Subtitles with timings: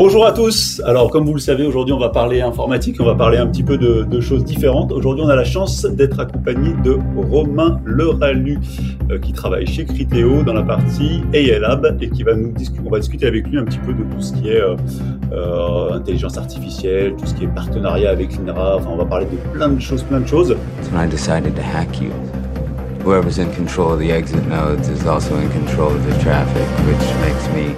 [0.00, 0.80] Bonjour à tous.
[0.86, 3.64] Alors, comme vous le savez, aujourd'hui, on va parler informatique, on va parler un petit
[3.64, 4.92] peu de, choses différentes.
[4.92, 8.60] Aujourd'hui, on a la chance d'être accompagné de Romain Leralu,
[9.10, 11.60] euh, qui travaille chez Criteo dans la partie AI
[12.00, 14.20] et qui va nous discuter, on va discuter avec lui un petit peu de tout
[14.20, 14.76] ce qui est euh,
[15.32, 18.76] euh, intelligence artificielle, tout ce qui est partenariat avec l'INRA.
[18.76, 20.56] Enfin, on va parler de plein de choses, plein de choses.
[20.94, 22.12] I decided to hack you.
[23.04, 27.02] Whoever's in control of the exit nodes is also in control of the traffic, which
[27.20, 27.74] makes me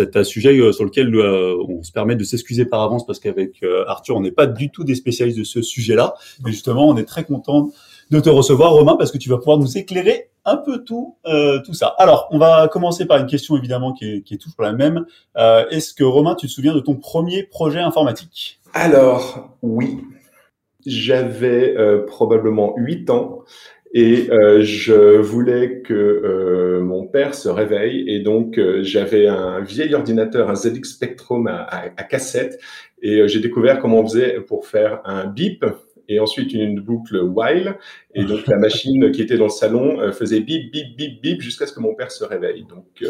[0.00, 3.20] c'est un sujet euh, sur lequel euh, on se permet de s'excuser par avance parce
[3.20, 6.14] qu'avec euh, Arthur, on n'est pas du tout des spécialistes de ce sujet-là.
[6.44, 7.70] Mais justement, on est très content
[8.10, 11.16] de te recevoir, Romain, parce que tu vas pouvoir nous éclairer un peu tout
[11.64, 11.94] tout ça.
[11.98, 15.04] Alors, on va commencer par une question évidemment qui est, qui est toujours la même.
[15.36, 18.58] Est-ce que Romain, tu te souviens de ton premier projet informatique?
[18.72, 20.00] Alors, oui.
[20.84, 21.76] J'avais
[22.08, 23.44] probablement 8 ans
[23.92, 28.04] et euh, je voulais que euh, mon père se réveille.
[28.08, 31.66] Et donc euh, j'avais un vieil ordinateur, un ZX Spectrum à,
[31.96, 32.60] à, cassette.
[33.02, 35.64] Et j'ai découvert comment on faisait pour faire un bip
[36.08, 37.76] et ensuite une boucle while.
[38.14, 41.66] Et donc la machine qui était dans le salon faisait bip bip bip bip jusqu'à
[41.66, 42.64] ce que mon père se réveille.
[42.68, 43.02] Donc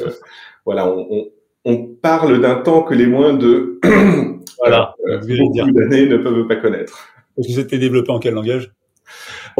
[0.64, 1.28] voilà, on, on,
[1.64, 3.80] on parle d'un temps que les moins de
[4.60, 7.08] voilà, beaucoup d'années ne peuvent pas connaître.
[7.36, 8.70] Est-ce que c'était développé en quel langage?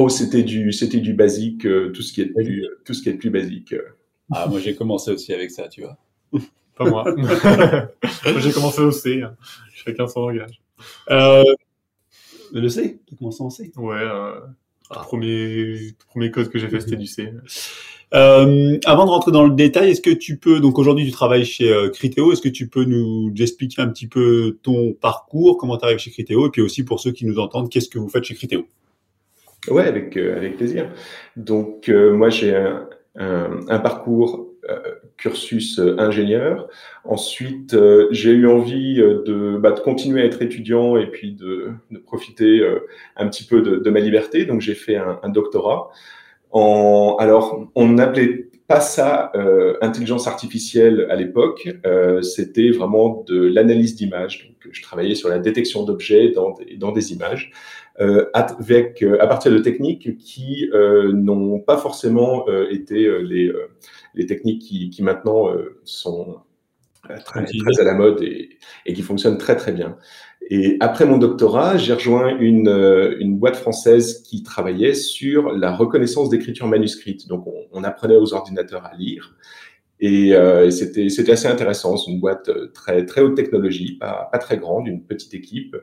[0.02, 3.10] Oh, c'était du, c'était du basique, euh, tout ce qui est plus, tout ce qui
[3.10, 3.74] est plus basique.
[4.32, 5.98] Ah, moi j'ai commencé aussi avec ça, tu vois.
[6.76, 7.04] Pas moi.
[7.16, 9.20] moi j'ai commencé au C.
[9.20, 9.36] Hein.
[9.74, 10.62] Chacun son langage.
[11.10, 11.44] Euh...
[12.52, 12.98] Le C?
[13.06, 13.72] Tu commences en C?
[13.76, 13.98] Ouais.
[13.98, 14.40] Euh,
[14.88, 15.00] ah.
[15.00, 17.34] premier, premier code que j'ai fait, c'était du C.
[18.14, 21.44] Euh, avant de rentrer dans le détail, est-ce que tu peux, donc aujourd'hui tu travailles
[21.44, 25.76] chez euh, Criteo, est-ce que tu peux nous expliquer un petit peu ton parcours, comment
[25.76, 28.08] tu arrives chez Criteo, et puis aussi pour ceux qui nous entendent, qu'est-ce que vous
[28.08, 28.66] faites chez Criteo?
[29.68, 30.90] Ouais, avec, euh, avec plaisir.
[31.36, 34.78] Donc, euh, moi, j'ai un, un, parcours euh,
[35.18, 36.68] cursus ingénieur.
[37.04, 37.76] Ensuite,
[38.10, 42.66] j'ai eu envie de, bah, de continuer à être étudiant et puis de, de profiter
[43.16, 44.46] un petit peu de, de, ma liberté.
[44.46, 45.90] Donc, j'ai fait un, un, doctorat.
[46.52, 49.32] En, alors, on n'appelait pas ça
[49.82, 51.68] intelligence artificielle à l'époque.
[52.22, 54.46] C'était vraiment de l'analyse d'images.
[54.46, 57.52] Donc, je travaillais sur la détection d'objets dans des, dans des images.
[58.00, 63.52] Euh, avec euh, à partir de techniques qui euh, n'ont pas forcément été les,
[64.14, 65.48] les techniques qui, qui maintenant
[65.84, 66.38] sont
[67.02, 68.56] très, très, à la mode et,
[68.86, 69.98] et, qui fonctionnent très très bien.
[70.52, 72.68] Et après mon doctorat, j'ai rejoint une,
[73.20, 77.28] une boîte française qui travaillait sur la reconnaissance d'écriture manuscrite.
[77.28, 79.36] Donc on, on apprenait aux ordinateurs à lire
[80.00, 81.96] et, euh, c'était c'était assez intéressant.
[81.96, 85.76] C'est une boîte euh, très très haute technologie, pas, pas très grande, une petite équipe,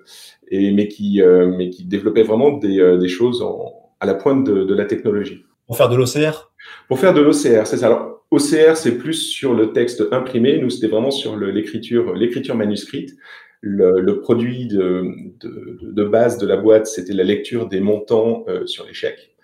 [0.49, 4.15] et mais qui euh, mais qui développait vraiment des, euh, des choses en, à la
[4.15, 5.45] pointe de, de la technologie.
[5.67, 6.51] Pour faire de l'OCR
[6.87, 7.85] Pour faire de l'OCR, c'est ça.
[7.85, 10.57] Alors OCR, c'est plus sur le texte imprimé.
[10.57, 13.15] Nous, c'était vraiment sur l'écriture l'écriture manuscrite.
[13.61, 15.03] Le, le produit de,
[15.39, 19.35] de, de, base de la boîte, c'était la lecture des montants euh, sur les chèques.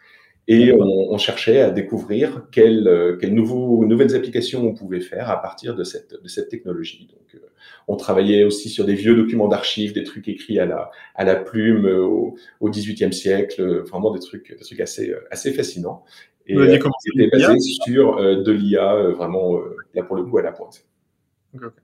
[0.47, 5.29] Et on, on, cherchait à découvrir quelles, euh, quelles nouveaux, nouvelles applications on pouvait faire
[5.29, 7.07] à partir de cette, de cette technologie.
[7.09, 7.47] Donc, euh,
[7.87, 11.35] on travaillait aussi sur des vieux documents d'archives, des trucs écrits à la, à la
[11.35, 16.03] plume euh, au, au 18e siècle, vraiment des trucs, des trucs assez, assez fascinants.
[16.45, 19.61] Et euh, c'était basé sur de l'IA, vraiment,
[19.93, 20.85] là pour le coup, à la pointe.
[21.55, 21.82] Okay.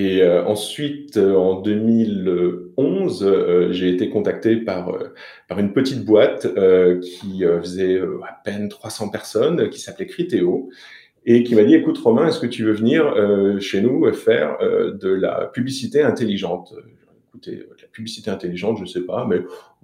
[0.00, 4.96] Et euh, ensuite, euh, en 2011, euh, j'ai été contacté par,
[5.48, 6.46] par une petite boîte
[7.02, 10.70] qui faisait à peine 300 personnes, qui s'appelait Criteo,
[11.26, 13.12] et qui m'a dit, écoute Romain, est-ce que tu veux venir
[13.60, 16.74] chez nous faire de la publicité intelligente?
[17.30, 19.40] Écoutez, la publicité intelligente, je sais pas, mais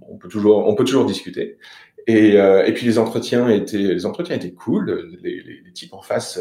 [0.09, 1.59] on peut toujours, on peut toujours discuter.
[2.07, 5.17] Et, et, puis les entretiens étaient, les entretiens étaient cool.
[5.23, 6.41] Les, les, les types en face,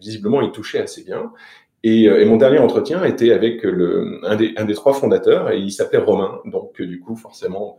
[0.00, 1.32] visiblement, ils touchaient assez bien.
[1.84, 5.50] Et, euh, et, mon dernier entretien était avec le, un, des, un des trois fondateurs
[5.50, 6.40] et il s'appelait Romain.
[6.44, 7.78] Donc, euh, du coup, forcément,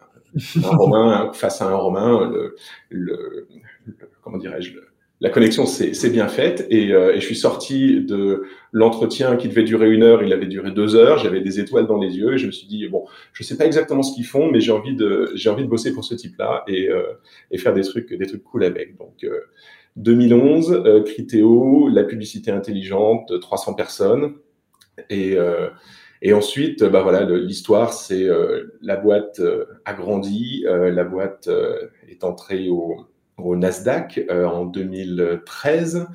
[0.63, 2.55] un Romain face à un Romain, le,
[2.89, 3.47] le,
[4.21, 4.73] comment dirais-je,
[5.21, 9.63] la connexion s'est bien faite et, euh, et, je suis sorti de l'entretien qui devait
[9.63, 12.38] durer une heure, il avait duré deux heures, j'avais des étoiles dans les yeux et
[12.38, 14.95] je me suis dit bon, je sais pas exactement ce qu'ils font, mais j'ai envie
[14.95, 17.03] de j'ai envie de bosser pour ce type-là et, euh,
[17.51, 18.97] et faire des trucs des trucs cool avec.
[18.97, 19.25] Donc
[20.00, 24.36] 2011, euh, Criteo, la publicité intelligente, 300 personnes.
[25.10, 25.69] Et, euh,
[26.22, 29.42] et ensuite, bah voilà, l'histoire, c'est euh, la boîte
[29.86, 31.50] a grandi, la boîte
[32.07, 33.08] est entrée au,
[33.44, 36.07] au Nasdaq en 2013.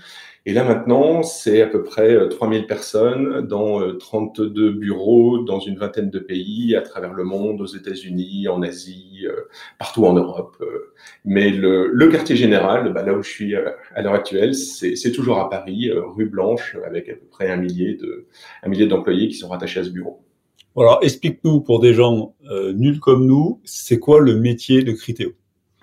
[0.46, 6.10] Et là maintenant, c'est à peu près 3000 personnes dans 32 bureaux dans une vingtaine
[6.10, 9.26] de pays à travers le monde, aux États-Unis, en Asie,
[9.78, 10.62] partout en Europe.
[11.24, 15.38] Mais le, le quartier général, bah, là où je suis à l'heure actuelle, c'est toujours
[15.38, 18.26] à Paris, rue Blanche, avec à peu près un millier de
[18.62, 20.24] un millier d'employés qui sont rattachés à ce bureau.
[20.76, 25.30] Alors, explique-nous pour des gens euh, nuls comme nous, c'est quoi le métier de Critéo?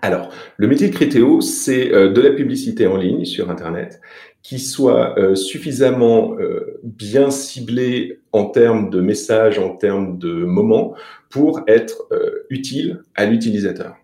[0.02, 4.02] Alors, le métier de Critéo, c'est euh, de la publicité en ligne sur Internet
[4.42, 6.36] qui soit euh, suffisamment
[6.84, 10.96] bien ciblée en termes de messages, en termes de moments,
[11.30, 12.10] pour être
[12.50, 13.96] utile à l'utilisateur.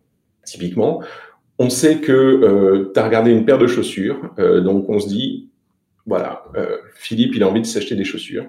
[0.46, 1.02] Typiquement,
[1.58, 5.50] on sait que tu as regardé une paire de chaussures, donc on se dit,
[6.06, 6.44] voilà,
[6.94, 8.46] Philippe, il a envie de s'acheter des chaussures,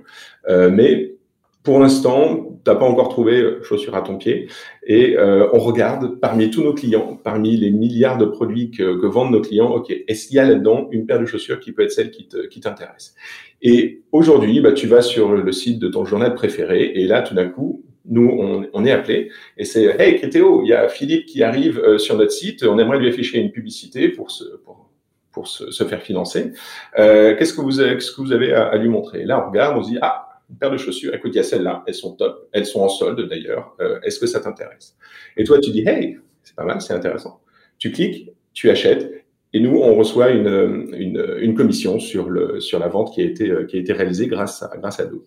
[0.47, 1.15] mais
[1.63, 4.49] pour l'instant, tu n'as pas encore trouvé euh, chaussure à ton pied.
[4.87, 9.07] Et euh, on regarde parmi tous nos clients, parmi les milliards de produits que, que
[9.07, 11.83] vendent nos clients, ok, est-ce qu'il y a là-dedans une paire de chaussures qui peut
[11.83, 13.15] être celle qui, te, qui t'intéresse?
[13.61, 17.35] Et aujourd'hui, bah, tu vas sur le site de ton journal préféré et là, tout
[17.35, 21.27] d'un coup, nous, on, on est appelé et c'est Hey Critéo, il y a Philippe
[21.27, 24.91] qui arrive euh, sur notre site, on aimerait lui afficher une publicité pour se, pour,
[25.33, 26.53] pour se, se faire financer.
[26.99, 29.25] Euh, qu'est-ce que vous qu'est-ce que vous avez à, à lui montrer?
[29.25, 31.45] Là, on regarde, on se dit ah une paire de chaussures, écoute, il y a
[31.45, 34.97] celles-là, elles sont top, elles sont en solde d'ailleurs, euh, est-ce que ça t'intéresse?
[35.37, 37.41] Et toi, tu dis, hey, c'est pas mal, c'est intéressant.
[37.79, 39.13] Tu cliques, tu achètes,
[39.53, 43.25] et nous, on reçoit une, une, une, commission sur, le, sur la vente qui a
[43.25, 45.25] été, qui a été réalisée grâce à, grâce à nous.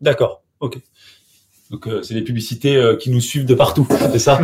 [0.00, 0.78] D'accord, ok.
[1.70, 4.40] Donc, euh, c'est des publicités euh, qui nous suivent de partout, c'est ça?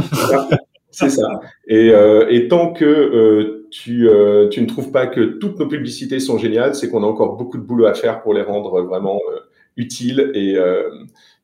[0.94, 1.41] C'est ça.
[1.67, 5.67] Et, euh, et, tant que euh, tu, euh, tu ne trouves pas que toutes nos
[5.67, 8.81] publicités sont géniales, c'est qu'on a encore beaucoup de boulot à faire pour les rendre
[8.82, 9.19] vraiment
[9.76, 10.88] utile et, euh,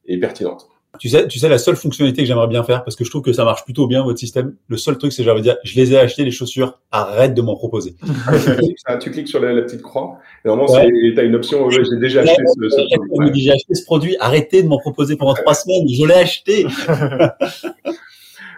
[0.07, 0.69] et pertinente.
[0.99, 3.23] Tu sais, tu sais, la seule fonctionnalité que j'aimerais bien faire, parce que je trouve
[3.23, 5.93] que ça marche plutôt bien votre système, le seul truc, c'est j'aimerais dire, je les
[5.93, 7.95] ai achetés les chaussures, arrête de m'en proposer.
[9.01, 10.91] tu cliques sur la, la petite croix, et normalement, ouais.
[11.15, 13.31] tu as une option, ouais, j'ai déjà acheté ce, ce produit.
[13.31, 13.33] Ouais.
[13.37, 16.67] J'ai acheté ce produit, arrêtez de m'en proposer pendant trois semaines, je l'ai acheté.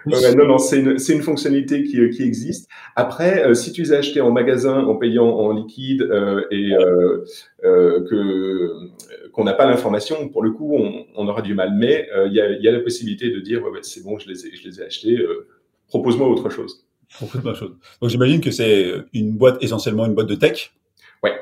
[0.05, 2.69] Non, non, c'est une, c'est une fonctionnalité qui, qui existe.
[2.95, 6.73] Après, euh, si tu les as achetés en magasin en payant en liquide euh, et
[6.73, 7.25] euh,
[7.63, 11.73] euh que qu'on n'a pas l'information, pour le coup, on, on, aura du mal.
[11.75, 14.19] Mais euh, il y, a, y, a, la possibilité de dire, ouais, ouais c'est bon,
[14.19, 15.17] je les ai, je les ai achetés.
[15.17, 15.47] Euh,
[15.87, 16.85] propose-moi autre chose.
[17.15, 17.75] Propose-moi autre chose.
[18.01, 20.73] Donc j'imagine que c'est une boîte essentiellement une boîte de tech?
[21.23, 21.33] Ouais.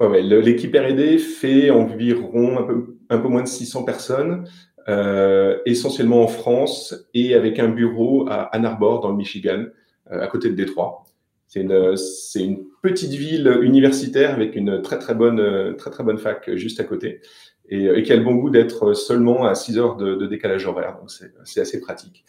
[0.00, 0.22] Ouais, ouais.
[0.22, 4.44] L'équipe R&D fait environ un peu, un peu moins de 600 personnes
[4.88, 9.66] euh, essentiellement en France et avec un bureau à Ann Arbor dans le Michigan,
[10.10, 11.04] euh, à côté de Détroit.
[11.46, 16.18] C'est une, c'est une petite ville universitaire avec une très très bonne, très très bonne
[16.18, 17.20] fac juste à côté
[17.68, 20.66] et, et qui a le bon goût d'être seulement à 6 heures de, de décalage
[20.66, 20.96] horaire.
[20.98, 22.24] Donc c'est, c'est assez pratique.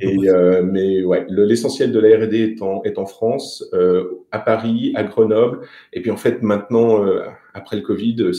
[0.00, 4.24] Et, euh, mais ouais, le, l'essentiel de la R&D est en, est en France, euh,
[4.32, 5.60] à Paris, à Grenoble.
[5.92, 7.22] Et puis en fait maintenant, euh,
[7.54, 8.30] après le Covid,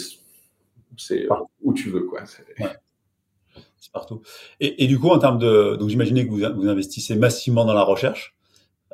[0.98, 1.28] c'est
[1.62, 2.22] où tu veux quoi.
[2.26, 2.64] C'est...
[2.64, 2.70] Ouais
[3.82, 4.22] c'est partout.
[4.60, 7.84] Et, du coup, en termes de, donc j'imaginais que vous, vous investissez massivement dans la
[7.84, 8.36] recherche.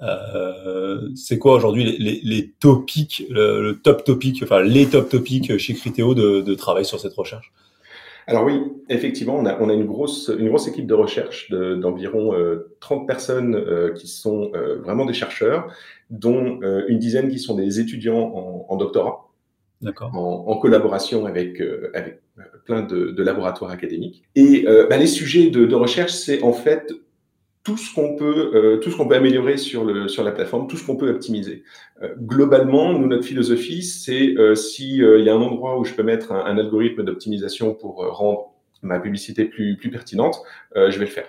[0.02, 2.54] Euh, c'est quoi aujourd'hui les, les, les,
[3.30, 7.14] le, le, top topic, enfin les top topics chez Criteo de, de travail sur cette
[7.14, 7.52] recherche?
[8.28, 12.34] Alors oui, effectivement, on a, on a une grosse une grosse équipe de recherche d'environ
[12.34, 15.72] euh, 30 personnes euh, qui sont euh, vraiment des chercheurs,
[16.10, 19.27] dont euh, une dizaine qui sont des étudiants en, en doctorat.
[20.00, 22.22] En, en, collaboration avec, euh, avec
[22.66, 24.24] plein de, de, laboratoires académiques.
[24.34, 26.92] Et euh, bah, les sujets de, de recherche, c'est en fait
[27.68, 30.68] tout ce qu'on peut, euh, tout ce qu'on peut améliorer sur le sur la plateforme,
[30.68, 31.66] tout ce qu'on peut optimiser.
[32.02, 35.94] Euh, globalement, nous notre philosophie, c'est euh, si il y a un endroit où je
[35.94, 40.42] peux mettre un, un algorithme d'optimisation pour rendre ma publicité plus plus pertinente,
[40.76, 41.28] je vais le faire.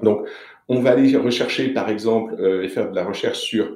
[0.00, 0.26] Donc,
[0.66, 3.70] on va aller rechercher, par exemple, et faire de la recherche sur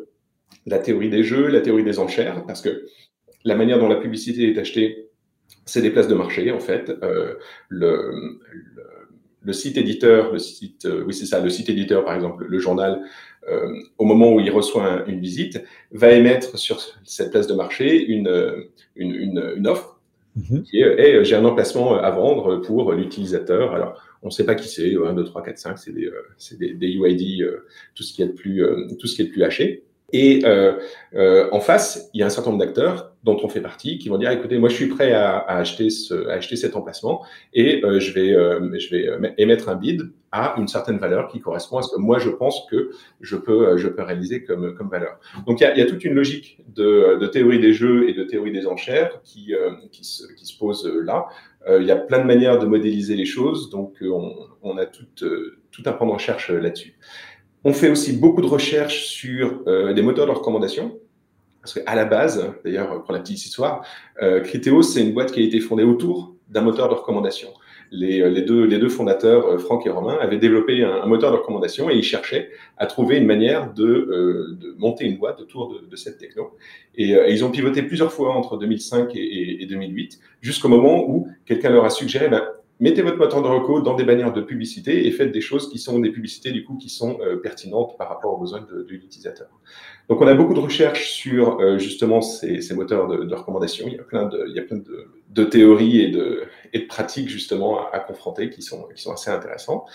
[0.66, 2.86] la théorie des jeux, la théorie des enchères, parce que
[3.46, 5.08] la manière dont la publicité est achetée,
[5.64, 6.90] c'est des places de marché en fait.
[7.02, 7.34] Euh,
[7.68, 8.10] le,
[8.74, 8.90] le,
[9.42, 12.58] le, site éditeur, le site, euh, oui c'est ça, le site éditeur par exemple, le
[12.58, 13.00] journal,
[13.48, 15.62] euh, au moment où il reçoit un, une visite,
[15.92, 20.00] va émettre sur cette place de marché une, une, une, une offre
[20.34, 20.62] mmh.
[20.62, 23.72] qui est hey, j'ai un emplacement à vendre pour l'utilisateur.
[23.72, 26.58] Alors on ne sait pas qui c'est, 1, 2, 3, 4, 5, c'est des, c'est
[26.58, 27.46] des, des UID,
[27.94, 28.64] tout ce qui est de plus,
[28.98, 29.85] tout ce qui est de plus haché.
[30.12, 30.74] Et euh,
[31.14, 34.08] euh, en face, il y a un certain nombre d'acteurs dont on fait partie qui
[34.08, 37.24] vont dire écoutez, moi je suis prêt à, à acheter ce, à acheter cet emplacement
[37.52, 41.26] et euh, je vais euh, je vais euh, émettre un bid à une certaine valeur
[41.26, 44.44] qui correspond à ce que moi je pense que je peux euh, je peux réaliser
[44.44, 45.18] comme comme valeur.
[45.44, 48.12] Donc il y a, y a toute une logique de, de, théorie des jeux et
[48.12, 49.52] de théorie des enchères qui
[49.90, 51.26] qui se, qui se pose là.
[51.68, 55.06] il y a plein de manières de modéliser les choses, donc on, on a tout
[55.16, 56.96] tout un pan de recherche là-dessus
[57.68, 61.00] On fait aussi beaucoup de recherches sur des moteurs de recommandation.
[61.60, 63.84] Parce qu'à la base, d'ailleurs, pour la petite histoire,
[64.44, 67.48] Criteo, c'est une boîte qui a été fondée autour d'un moteur de recommandation.
[67.90, 72.04] Les, les, deux, fondateurs, Franck et Romain, avaient développé un, moteur de recommandation et ils
[72.04, 76.52] cherchaient à trouver une manière de, de monter une boîte autour de, de cette techno.
[76.94, 81.70] Et, ils ont pivoté plusieurs fois entre 2005 et, et 2008, jusqu'au moment où quelqu'un
[81.70, 82.44] leur a suggéré, ben,
[82.80, 85.78] mettez votre moteur de reco dans des bannières de publicité et faites des choses qui
[85.78, 89.48] sont des publicités du coup qui sont euh, pertinentes par rapport aux besoins de, l'utilisateur.
[90.08, 93.86] Donc on a beaucoup de recherches sur euh, justement ces, ces moteurs de, de, recommandation.
[93.88, 96.80] Il y a plein de, il y a plein de, de théories et de, et
[96.80, 99.86] de pratiques justement à, à, confronter qui sont, qui sont assez intéressants.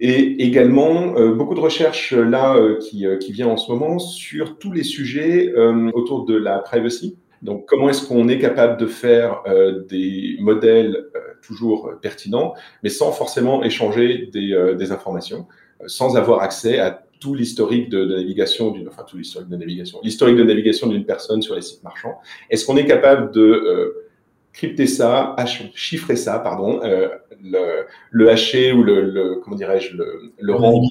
[0.00, 4.72] Et également euh, beaucoup de recherches là qui, qui vient en ce moment sur tous
[4.72, 5.52] les sujets
[5.92, 7.16] autour de la privacy.
[7.42, 12.88] Donc, comment est-ce qu'on est capable de faire euh, des modèles euh, toujours pertinents, mais
[12.88, 15.46] sans forcément échanger des, euh, des informations,
[15.80, 19.56] euh, sans avoir accès à tout l'historique de, de, navigation, d'une, enfin tout l'historique de
[19.56, 22.16] navigation, l'historique de navigation d'une personne sur les sites marchands?
[22.48, 24.06] Est-ce qu'on est capable de
[24.52, 25.34] crypter ça,
[25.74, 30.88] chiffrer ça, pardon, le, le hacher ou le, le comment dirais-je, le, le rendre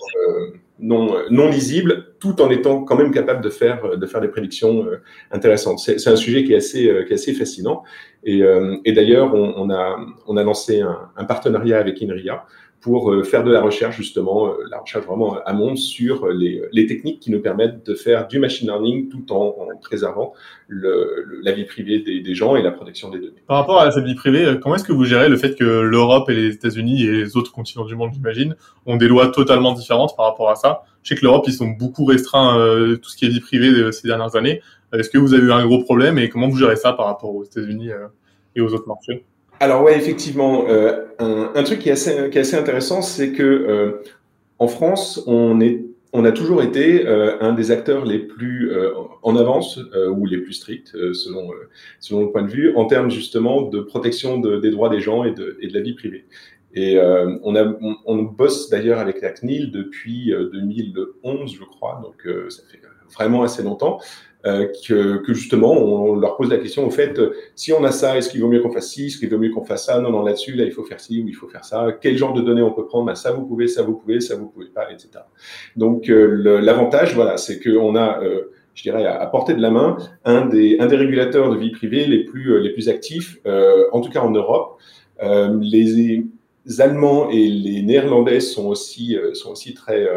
[0.81, 4.85] non, non lisible, tout en étant quand même capable de faire, de faire des prédictions
[4.85, 5.79] euh, intéressantes.
[5.79, 7.83] C'est un sujet qui est assez, euh, qui est assez fascinant.
[8.23, 12.45] Et, euh, et d'ailleurs, on, on, a, on a lancé un, un partenariat avec INRIA
[12.81, 16.87] pour euh, faire de la recherche, justement, euh, la recherche vraiment amont sur les, les,
[16.87, 20.33] techniques qui nous permettent de faire du machine learning tout en, préservant
[20.67, 23.43] le, le, la vie privée des, des, gens et la protection des données.
[23.47, 25.63] Par rapport à cette vie privée, euh, comment est-ce que vous gérez le fait que
[25.63, 29.73] l'Europe et les États-Unis et les autres continents du monde, j'imagine, ont des lois totalement
[29.73, 30.81] différentes par rapport à ça?
[31.03, 33.91] Je sais que l'Europe, ils sont beaucoup restreints euh, tout ce qui est vie privée
[33.91, 34.61] ces dernières années.
[34.93, 37.33] Est-ce que vous avez eu un gros problème et comment vous gérez ça par rapport
[37.33, 38.07] aux États-Unis euh,
[38.55, 39.23] et aux autres marchés?
[39.61, 43.43] Alors ouais, effectivement, euh, un, truc qui est assez, qui est assez intéressant, c'est que
[43.43, 44.01] euh,
[44.57, 48.71] en France, on est on a toujours été euh, un des acteurs les plus
[49.21, 51.51] en avance ou les plus stricts selon
[51.99, 55.23] selon le point de vue en termes justement de protection de, des droits des gens
[55.23, 56.25] et de, de la vie privée.
[56.73, 57.55] Et on,
[58.05, 62.81] on bosse d'ailleurs avec la CNIL depuis 2011 je crois donc ça fait
[63.13, 63.99] vraiment assez longtemps
[64.47, 67.19] euh, que, que, justement on leur pose la question au fait
[67.55, 69.51] si on a ça est-ce qu'il vaut mieux qu'on fasse ci est-ce qu'il vaut mieux
[69.51, 69.99] qu'on fasse ça?
[69.99, 71.95] Non non là-dessus là il faut faire ci ou il faut faire ça.
[72.01, 73.05] Quel genre de données on peut prendre?
[73.05, 75.25] Ben, ça vous pouvez ça vous pouvez ça vous pouvez pas etc
[75.75, 79.61] donc euh, l'avantage voilà c'est que on a euh, je dirais à, à, portée de
[79.61, 83.37] la main un des un des régulateurs de vie privée les plus les plus actifs
[83.91, 84.79] en tout cas en Europe.
[85.21, 86.23] Les
[86.79, 90.07] Allemands et les Néerlandais sont aussi sont aussi très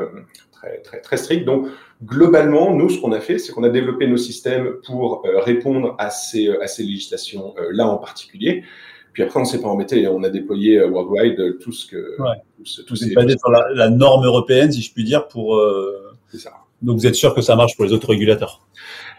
[0.64, 1.68] très très très stricts donc
[2.02, 5.94] Globalement, nous, ce qu'on a fait, c'est qu'on a développé nos systèmes pour euh, répondre
[5.98, 8.64] à ces, euh, à ces législations-là euh, en particulier.
[9.12, 12.20] Puis après, on s'est pas embêté, on a déployé worldwide tout ce que.
[12.20, 12.36] Ouais.
[12.86, 13.14] Tout, ces...
[13.14, 15.62] basé sur la, la, norme européenne, si je puis dire, pour.
[16.28, 16.50] C'est ça.
[16.82, 18.60] Donc vous êtes sûr que ça marche pour les autres régulateurs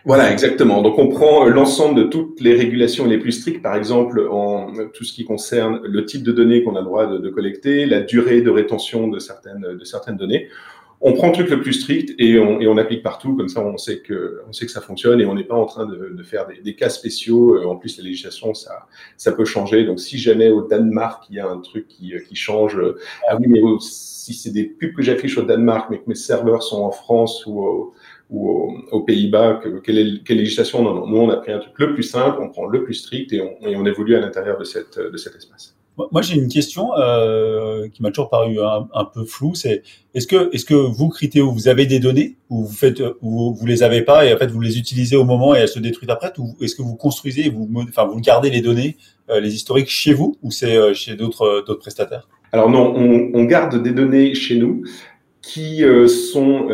[0.08, 0.84] voilà, exactement.
[0.84, 5.04] Donc on prend l'ensemble de toutes les régulations les plus strictes, par exemple en tout
[5.04, 8.02] ce qui concerne le type de données qu'on a le droit de, de, collecter, la
[8.02, 10.48] durée de rétention de certaines de certaines données
[11.02, 14.00] on prend le truc le plus strict et on, applique partout, comme ça on sait
[14.00, 16.76] que, on sait que ça fonctionne et on n'est pas en train de, faire des,
[16.76, 17.56] cas spéciaux.
[17.56, 18.88] Euh, en plus, la législation, ça,
[19.18, 19.86] ça peut changer.
[19.86, 22.98] Donc, si jamais au Danemark, il y a un truc qui, euh, change, euh,
[23.30, 26.64] ah oui, mais si c'est des pubs que j'affiche au Danemark, mais que mes serveurs
[26.64, 27.94] sont en France ou, au,
[28.30, 30.82] ou aux, Pays-Bas, que, quelle, législation?
[30.82, 32.96] Non, non, nous, on a pris un truc le plus simple, on prend le plus
[32.96, 35.76] strict et on, et on évolue à l'intérieur de, cette, de cet espace.
[36.12, 39.56] Moi, j'ai une question euh, qui m'a toujours paru un, peu floue.
[39.56, 39.82] C'est
[40.14, 43.66] est-ce que, est-ce que vous, Critéo, vous avez des données ou vous faites, ou vous
[43.66, 46.10] les avez pas et en fait vous les utilisez au moment et elles se détruisent
[46.10, 48.98] après Ou est-ce que vous construisez, vous, enfin, vous gardez les données,
[49.30, 52.28] euh, les historiques chez vous ou c'est euh, chez d'autres, d'autres prestataires?
[52.52, 54.84] Alors non, on, on, garde des données chez nous
[55.42, 56.68] qui euh, sont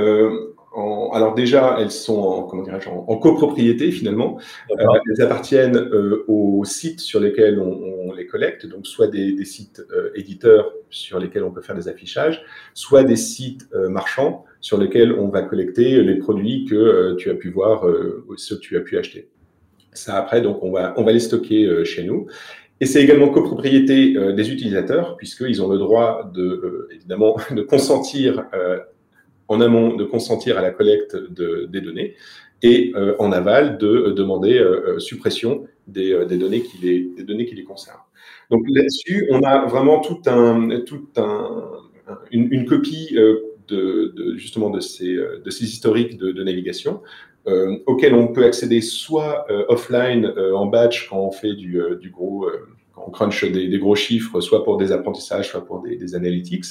[0.74, 4.40] en, alors déjà, elles sont en, comment dirais-je, en, en, copropriété finalement.
[4.72, 9.34] Euh, elles appartiennent euh, aux sites sur lesquels on, on, les collecte, donc soit des,
[9.34, 14.46] des sites euh, éditeurs sur lesquels on peut faire des affichages, soit des sites marchands
[14.60, 17.86] sur lesquels on va collecter les produits que tu as pu voir,
[18.36, 19.30] ceux que tu as pu acheter.
[19.94, 22.28] Ça après, donc on va on va les stocker chez nous.
[22.82, 28.46] Et c'est également copropriété des utilisateurs, puisqu'ils ont le droit de, évidemment, de consentir
[29.52, 32.16] en amont de consentir à la collecte de, des données
[32.64, 37.46] et euh, en aval de euh, demander euh, suppression des, données qui les, des données
[37.46, 38.06] qui les concernent.
[38.50, 41.64] Donc là-dessus, on a vraiment tout un, tout un,
[42.32, 43.18] une, copie
[43.68, 45.18] de, justement de ces,
[45.62, 47.02] historiques de, navigation
[47.48, 52.48] euh, auxquels on peut accéder soit offline en batch quand on fait du gros
[53.08, 56.66] on crunch des, gros chiffres, soit pour des apprentissages, soit pour des, analytics,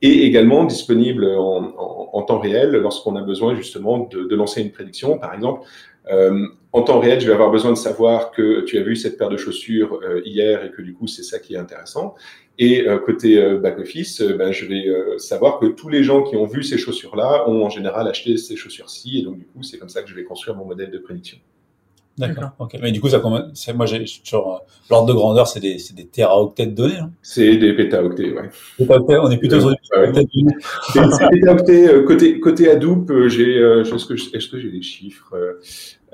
[0.00, 5.18] et également disponible en, temps réel lorsqu'on a besoin justement de, lancer une prédiction.
[5.18, 5.62] Par exemple,
[6.10, 9.18] euh, en temps réel, je vais avoir besoin de savoir que tu as vu cette
[9.18, 12.14] paire de chaussures euh, hier et que du coup c'est ça qui est intéressant.
[12.58, 16.36] Et euh, côté back office, euh, ben, je vais savoir que tous les gens qui
[16.36, 19.78] ont vu ces chaussures-là ont en général acheté ces chaussures-ci, et donc du coup c'est
[19.78, 21.38] comme ça que je vais construire mon modèle de prédiction.
[22.18, 22.50] D'accord.
[22.58, 22.76] Ok.
[22.82, 26.66] Mais du coup, ça moi, j'ai genre l'ordre de grandeur, c'est des, c'est des téraoctets
[26.66, 26.98] de données.
[26.98, 28.50] Hein c'est des pétaoctets, ouais.
[28.76, 29.76] Pétaoctets, on est plutôt sur des
[31.30, 32.04] pétaoctets.
[32.04, 35.34] côté côté Hadoop, j'ai, est-ce que est-ce que j'ai des chiffres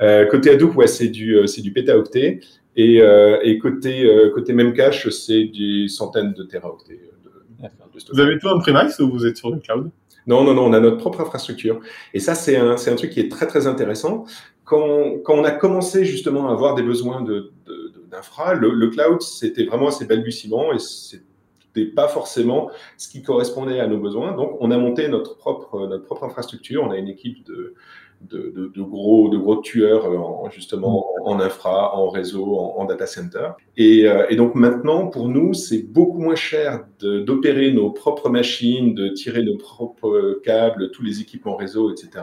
[0.01, 2.41] euh, Côté Hadoop, ouais, c'est du c'est du pétaoctet.
[2.77, 3.01] Et,
[3.43, 7.01] et côté côté Memcache, c'est des centaines de téraoctets.
[7.25, 9.91] De, de vous avez tout en premise ou vous êtes sur le cloud?
[10.29, 11.81] Non, non, non, on a notre propre infrastructure.
[12.13, 14.27] Et ça, c'est un, c'est un truc qui est très, très intéressant
[14.69, 17.25] quand, on a commencé justement à avoir des besoins
[18.11, 23.87] d'infra, le, cloud, c'était vraiment assez balbutiement et c'était pas forcément ce qui correspondait à
[23.87, 24.33] nos besoins.
[24.33, 26.83] Donc, on a monté notre propre, infrastructure.
[26.85, 27.75] On a une équipe de,
[28.77, 33.51] gros, tueurs en, justement en, infra, en réseau, en, data center.
[33.79, 38.95] Et, euh, et, donc maintenant, pour nous, c'est beaucoup moins cher d'opérer nos propres machines,
[38.95, 42.23] de tirer nos propres câbles, tous les équipements réseau, etc.,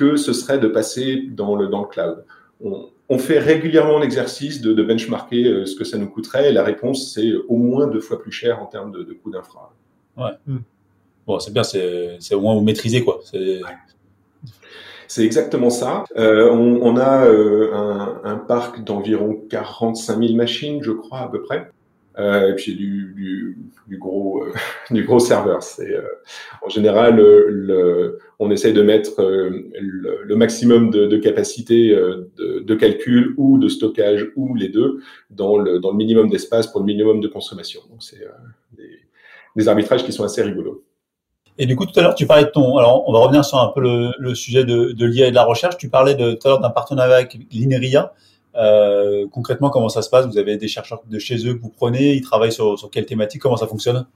[0.00, 2.24] que ce serait de passer dans le, dans le cloud.
[2.64, 6.52] On, on fait régulièrement l'exercice de, de, benchmarker euh, ce que ça nous coûterait et
[6.52, 9.74] la réponse, c'est au moins deux fois plus cher en termes de, de coût d'infra.
[10.16, 10.30] Ouais.
[10.46, 10.60] Hmm.
[11.26, 13.20] Bon, c'est bien, c'est au moins vous maîtrisez quoi.
[15.06, 16.04] C'est exactement ça.
[16.16, 21.28] Euh, on, on, a euh, un, un, parc d'environ 45 000 machines, je crois, à
[21.28, 21.70] peu près.
[22.20, 23.56] Euh, et puis du,
[23.88, 24.52] du, gros, euh,
[24.90, 25.62] du gros serveur.
[25.62, 26.02] C'est euh,
[26.62, 27.22] en général
[28.38, 31.90] on essaye de mettre le, maximum de, capacité
[32.36, 35.00] de, calcul ou de stockage ou les deux
[35.30, 37.80] dans le, minimum d'espace pour le minimum de consommation.
[37.90, 38.26] Donc c'est
[39.56, 40.84] des, arbitrages qui sont assez rigolos.
[41.58, 42.78] Et du coup, tout à l'heure, tu parlais de ton.
[42.78, 43.82] Alors, on va revenir sur un peu
[44.18, 45.76] le, sujet de, de l'IA et de la recherche.
[45.76, 48.14] Tu parlais tout à l'heure d'un partenariat avec l'INERIA.
[48.56, 50.26] Euh, concrètement, comment ça se passe?
[50.26, 53.06] Vous avez des chercheurs de chez eux que vous prenez Ils travaillent sur, sur quelle
[53.06, 53.40] thématique?
[53.40, 54.06] Comment ça fonctionne?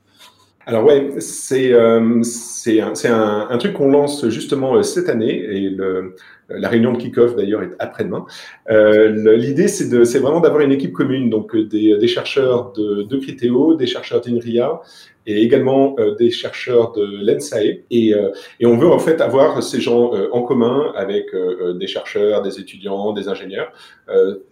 [0.66, 5.36] Alors ouais, c'est euh, c'est un, un, un, truc qu'on lance justement euh, cette année
[5.36, 6.14] et le,
[6.48, 8.26] la réunion de kick-off d'ailleurs est après-demain.
[8.70, 13.16] Euh, L'idée c'est vraiment d'avoir une équipe commune, donc euh, des, des chercheurs de, de
[13.16, 14.80] Criteo, des chercheurs d'INRIA
[15.26, 17.84] et également euh, des chercheurs de l'ENSAE.
[17.90, 21.26] Et, euh, et, on veut en fait avoir ces gens en commun avec
[21.74, 23.72] des chercheurs, des étudiants, des ingénieurs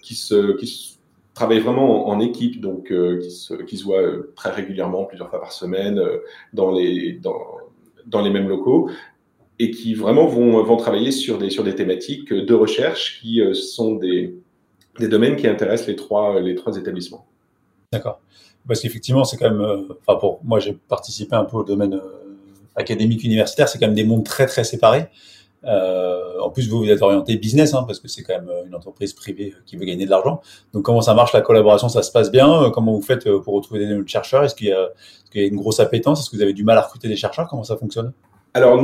[0.01, 1.02] qui se qui se
[1.35, 5.31] travaillent vraiment en, équipe, donc euh, qui, se, qui se voient euh, très régulièrement, plusieurs
[5.31, 6.18] fois par semaine, euh,
[6.53, 7.38] dans les dans,
[8.07, 8.90] dans les mêmes locaux,
[9.59, 13.97] et qui vraiment vont vont travailler sur des sur des thématiques de recherche qui sont
[13.97, 14.35] des
[14.99, 17.27] des domaines qui intéressent les trois les trois établissements.
[17.92, 18.21] D'accord.
[18.66, 22.01] Parce qu'effectivement, c'est quand même, enfin pour moi, j'ai participé un peu au domaine
[22.77, 25.09] académique universitaire, c'est quand même des mondes très très séparés.
[25.64, 28.75] Euh, en plus, vous, vous êtes orienté business, hein, parce que c'est quand même une
[28.75, 30.40] entreprise privée qui veut gagner de l'argent.
[30.72, 31.88] Donc, comment ça marche la collaboration?
[31.88, 32.70] Ça se passe bien?
[32.75, 34.44] Comment vous faites pour retrouver des chercheurs?
[34.44, 36.20] Est-ce qu'il y, y, a une grosse appétence?
[36.20, 37.46] Est-ce que vous avez du mal à recruter des chercheurs?
[37.48, 38.12] Comment ça fonctionne?
[38.55, 38.83] Alors,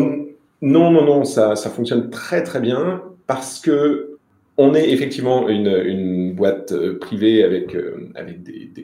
[0.60, 4.16] non, non, non, ça, fonctionne très, très bien parce que
[4.60, 7.76] on est effectivement une, boîte privée avec,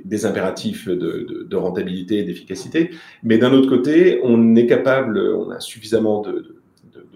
[0.04, 2.90] des, impératifs de, rentabilité et d'efficacité,
[3.24, 6.62] mais d'un autre côté, on est capable, on a suffisamment de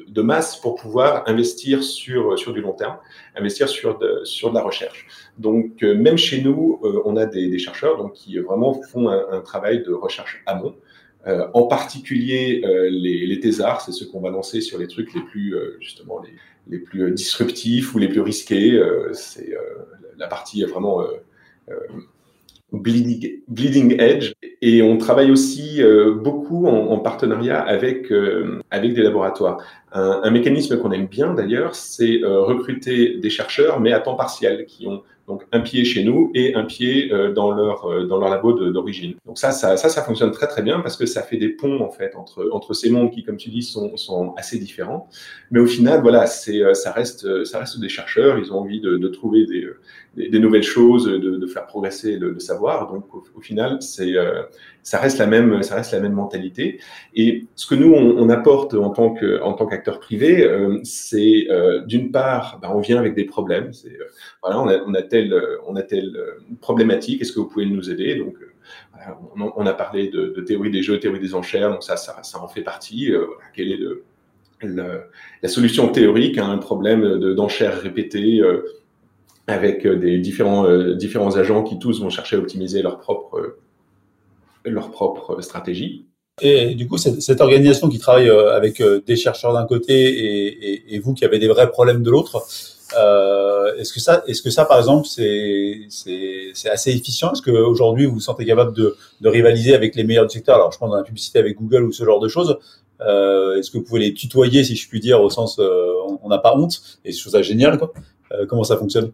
[0.09, 2.97] de masse pour pouvoir investir sur, sur du long terme,
[3.37, 5.07] investir sur de, sur de la recherche.
[5.38, 9.40] Donc, euh, même chez nous, euh, on a des, chercheurs donc, qui vraiment font un,
[9.40, 10.75] travail de recherche amont.
[11.27, 15.14] Euh, en particulier, euh, les, les thésards, c'est ceux qu'on va lancer sur les trucs
[15.14, 16.35] les plus, justement, les,
[16.68, 18.81] les, plus disruptifs ou les plus risqués.
[19.12, 19.53] c'est
[20.16, 21.05] la partie vraiment
[22.73, 24.33] bleeding, bleeding edge.
[24.61, 29.59] Et on travaille aussi euh, beaucoup en, en, partenariat avec, euh, avec des laboratoires.
[29.93, 34.17] Un, un mécanisme qu'on aime bien d'ailleurs, c'est euh, recruter des chercheurs, mais à temps
[34.17, 38.07] partiel, qui ont donc un pied chez nous et un pied euh, dans leur euh,
[38.07, 39.15] dans leur labo d'origine.
[39.27, 41.81] Donc ça, ça, ça, ça fonctionne très très bien parce que ça fait des ponts
[41.83, 45.09] en fait entre entre ces mondes qui, comme tu dis, sont sont assez différents.
[45.51, 48.39] Mais au final, voilà, euh, ça reste ça reste des chercheurs.
[48.39, 49.67] Ils ont envie de, de trouver des,
[50.31, 52.93] des, nouvelles choses, de, de faire progresser le, le savoir.
[52.93, 54.15] Donc au, final, c'est
[54.89, 56.81] ça reste la même ça reste la même mentalité.
[57.15, 60.79] Et ce que nous on, on apporte en tant que en tant qu'acteur privé, euh,
[60.83, 63.73] c'est euh, d'une part, bah, on vient avec des problèmes.
[63.75, 64.05] C'est euh,
[64.43, 66.17] voilà, on a, on a telle on a telle
[66.63, 67.21] problématique.
[67.21, 68.15] Est-ce que vous pouvez nous aider?
[68.15, 68.37] Donc
[68.93, 69.19] voilà,
[69.57, 71.71] on, a parlé de, de, théorie des jeux, théorie des enchères.
[71.71, 73.11] Donc ça ça, ça en fait partie.
[73.11, 74.05] Voilà, quel est le,
[74.63, 75.03] le,
[75.43, 78.41] la solution théorique à un problème d'enchères répétées
[79.49, 83.57] avec des différents, différents agents qui tous vont chercher à optimiser leur propre,
[84.65, 86.07] leur propre stratégie.
[86.41, 90.95] Et du coup, cette, cette organisation qui travaille avec des chercheurs d'un côté et, et,
[90.95, 92.47] et, vous qui avez des vrais problèmes de l'autre,
[92.97, 95.89] euh, est-ce que ça, est-ce que ça, par exemple, c'est
[96.71, 97.33] assez efficient?
[97.33, 100.57] Est-ce qu'aujourd'hui vous vous sentez capable de, de rivaliser avec les meilleurs du secteur?
[100.57, 102.59] Alors, je pense dans la publicité avec Google ou ce genre de choses.
[103.01, 106.29] Euh, est-ce que vous pouvez les tutoyer, si je puis dire, au sens euh, on
[106.29, 107.93] n'a pas honte Et je trouve ça génial, quoi.
[108.33, 109.13] Euh, comment ça fonctionne?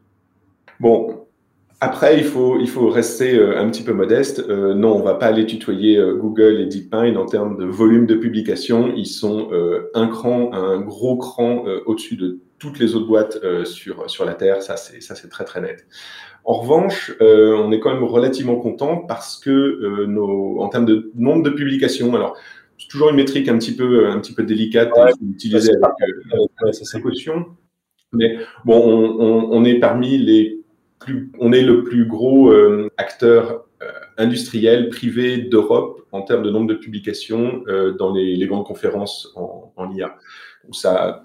[0.81, 1.25] Bon,
[1.85, 4.43] après, il faut, il faut rester euh, un petit peu modeste.
[4.49, 8.07] Euh, non, on va pas aller tutoyer euh, Google et DeepMind en termes de volume
[8.07, 8.95] de publication.
[8.97, 9.51] Ils sont
[9.93, 14.63] un cran, un gros cran au-dessus de toutes les autres boîtes sur, sur la Terre.
[14.63, 15.87] Ça, c'est, ça, c'est très, très net.
[16.45, 21.43] En revanche, on est quand même relativement content parce que nos, en termes de nombre
[21.43, 22.35] de publications, alors
[22.79, 25.85] c'est toujours une métrique un petit peu, un petit peu délicate à utiliser avec,
[26.63, 27.47] avec, précaution.
[28.13, 30.64] Mais bon, on, on, on est parmi les
[31.39, 36.69] on est le plus gros euh, acteur euh, industriel privé d'Europe en termes de nombre
[36.69, 40.17] de publications euh, dans les, grandes conférences en, en IA.
[40.65, 41.25] Donc ça,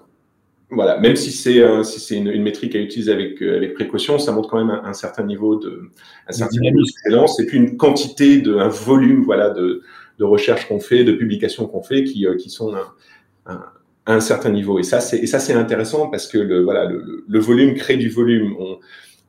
[0.70, 4.48] voilà, même si c'est si c'est une, métrique à utiliser avec avec précaution, ça montre
[4.48, 5.90] quand même un, certain niveau de
[6.28, 9.82] un certain niveau d'excellence et puis une quantité de un volume voilà de
[10.18, 12.72] de recherche qu'on fait, de publications qu'on fait qui qui sont
[13.46, 13.64] un,
[14.06, 14.78] à un certain niveau.
[14.78, 17.96] Et ça c'est et ça c'est intéressant parce que le voilà le, le volume crée
[17.96, 18.54] du volume.
[18.60, 18.78] On,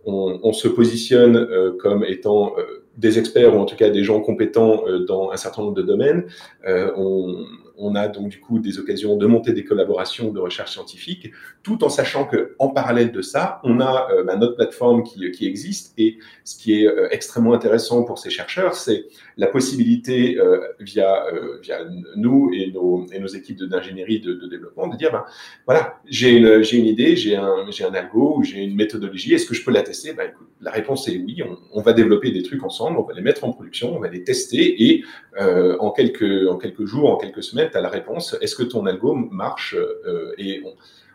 [0.06, 4.04] on, on se positionne euh, comme étant euh, des experts ou en tout cas des
[4.04, 6.26] gens compétents euh, dans un certain nombre de domaines.
[6.66, 7.46] on,
[7.82, 11.32] on a donc du coup des occasions de monter des collaborations de recherche scientifique,
[11.64, 15.30] tout en sachant que en parallèle de ça, on a euh, bah, notre plateforme qui,
[15.32, 15.94] qui, existe.
[15.98, 19.06] Et ce qui est euh, extrêmement intéressant pour ces chercheurs, c'est
[19.38, 21.26] la possibilité euh, via
[21.62, 21.80] via
[22.16, 25.26] nous et nos et nos équipes d'ingénierie de, de, développement de dire ben
[25.66, 29.34] voilà j'ai une j'ai une idée, j'ai un j'ai un algo ou j'ai une méthodologie,
[29.34, 30.14] est-ce que je peux la tester?
[30.14, 33.14] Ben, écoute, la réponse est oui, on, on, va développer des trucs ensemble, on va
[33.14, 35.04] les mettre en production, on va les tester et
[35.38, 39.16] en quelques en quelques jours, en quelques semaines à la réponse, est-ce que ton algo
[39.16, 40.74] marche euh, Et on,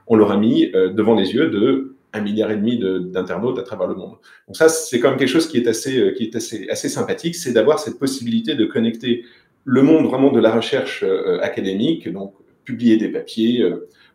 [0.08, 3.62] on leur a mis euh, devant les yeux de un milliard et demi d'internautes à
[3.62, 4.14] travers le monde.
[4.46, 6.88] Donc ça, c'est quand même quelque chose qui est assez, euh, qui est assez, assez
[6.88, 9.24] sympathique, c'est d'avoir cette possibilité de connecter
[9.64, 11.04] le monde vraiment de la recherche
[11.42, 12.32] académique, donc
[12.64, 13.68] publier des papiers,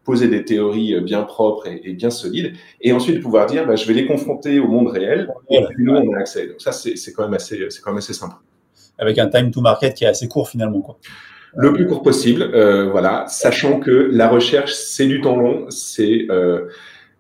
[0.06, 3.94] poser des théories bien propres et, bien solides, et ensuite pouvoir dire, bah, je vais
[3.94, 6.48] les confronter au monde réel, et puis nous, on a accès.
[6.48, 8.36] Donc ça, c'est quand même assez, c'est quand même assez simple.
[8.98, 10.98] Avec un time to market qui est assez court finalement, quoi
[11.56, 16.28] le plus court possible, euh, voilà, sachant que la recherche c'est du temps long, c'est
[16.30, 16.68] euh,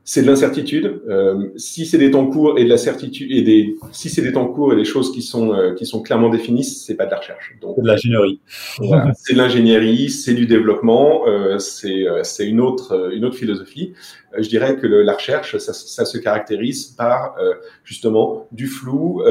[0.03, 1.01] c'est de l'incertitude.
[1.09, 4.33] Euh, si c'est des temps courts et de la certitude et des si c'est des
[4.33, 7.11] temps courts et des choses qui sont euh, qui sont clairement définies, c'est pas de
[7.11, 7.55] la recherche.
[7.61, 8.39] Donc c'est de l'ingénierie.
[8.79, 13.37] Voilà, c'est de l'ingénierie, c'est du développement, euh, c'est euh, c'est une autre une autre
[13.37, 13.93] philosophie.
[14.37, 17.35] Je dirais que le, la recherche, ça, ça, se caractérise par
[17.83, 19.21] justement du flou,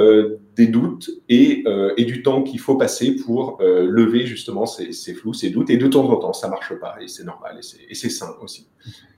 [0.57, 1.65] des doutes et
[1.97, 5.71] et du temps qu'il faut passer pour lever justement ces, ces flous, ces doutes.
[5.71, 7.59] Et de temps en temps, ça marche pas et c'est normal
[7.89, 8.67] et c'est sain aussi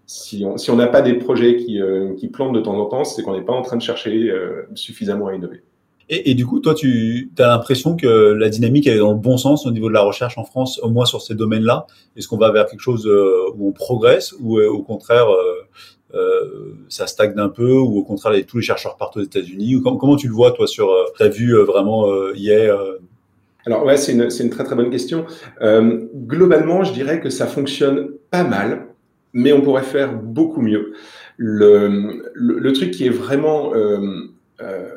[0.06, 3.04] si on si n'a pas des projets qui, euh, qui plantent de temps en temps,
[3.04, 5.62] c'est qu'on n'est pas en train de chercher euh, suffisamment à innover.
[6.08, 9.38] Et, et, du coup, toi, tu as l'impression que la dynamique est dans le bon
[9.38, 11.86] sens au niveau de la recherche en France, au moins sur ces domaines-là?
[12.16, 15.28] Est-ce qu'on va vers quelque chose euh, où on progresse ou au contraire
[16.88, 20.28] ça stagne un peu ou au contraire tous les chercheurs partent aux États-Unis comment, tu
[20.28, 22.78] le vois toi sur ta vue vraiment hier
[23.64, 25.24] alors ouais, c'est une, très très bonne question.
[25.60, 28.88] globalement, je dirais que ça fonctionne pas mal
[29.32, 30.94] mais on pourrait faire beaucoup mieux.
[31.36, 34.28] Le, truc qui est vraiment euh,
[34.60, 34.90] euh,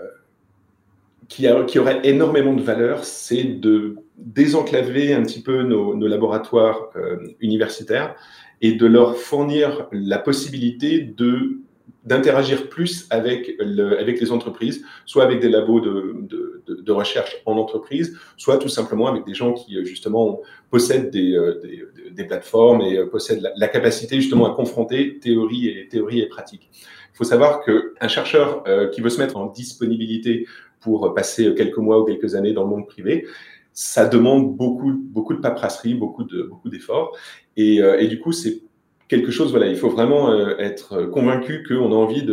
[1.27, 1.47] qui,
[1.79, 8.15] aurait énormément de valeur, c'est de désenclaver un petit peu nos, laboratoires euh, universitaires
[8.61, 11.59] et de leur fournir la possibilité de
[12.05, 17.41] d'interagir plus avec, le, avec les entreprises, soit avec des labos de, de, de, recherche
[17.47, 22.23] en entreprise, soit tout simplement avec des gens qui justement possèdent des, euh, des, des
[22.23, 26.69] plateformes et euh, possèdent la, capacité justement à confronter théorie et, théorie et pratique.
[26.71, 30.45] Il faut savoir qu'un chercheur euh, qui veut se mettre en disponibilité
[30.81, 33.25] pour passer quelques mois ou quelques années dans le monde privé,
[33.75, 37.15] ça demande beaucoup, beaucoup de paperasserie, beaucoup beaucoup d'efforts.
[37.57, 38.63] Et, et du coup, c'est
[39.07, 42.25] quelque chose, voilà, il faut vraiment euh, être convaincu qu'on a envie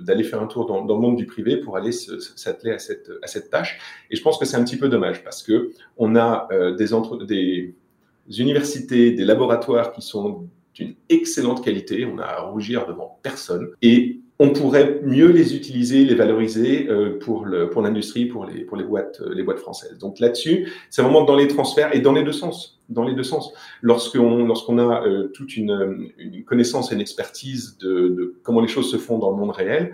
[0.00, 3.78] d'aller faire un tour dans, le monde du privé pour aller s'atteler à cette, tâche.
[4.10, 8.40] Et je pense que c'est un petit peu dommage parce que on a euh, des
[8.40, 12.04] universités, des laboratoires qui sont d'une excellente qualité.
[12.04, 13.70] On a à rougir devant personne.
[13.82, 18.64] Et on pourrait mieux les utiliser, les valoriser euh, pour le, pour l'industrie, pour les
[18.64, 19.98] pour les boîtes les boîtes françaises.
[19.98, 23.24] Donc là-dessus, c'est vraiment dans les transferts et dans les deux sens, dans les deux
[23.24, 23.52] sens.
[23.82, 28.68] Lorsqu'on lorsqu'on a euh, toute une, une connaissance et une expertise de, de, comment les
[28.68, 29.92] choses se font dans le monde réel,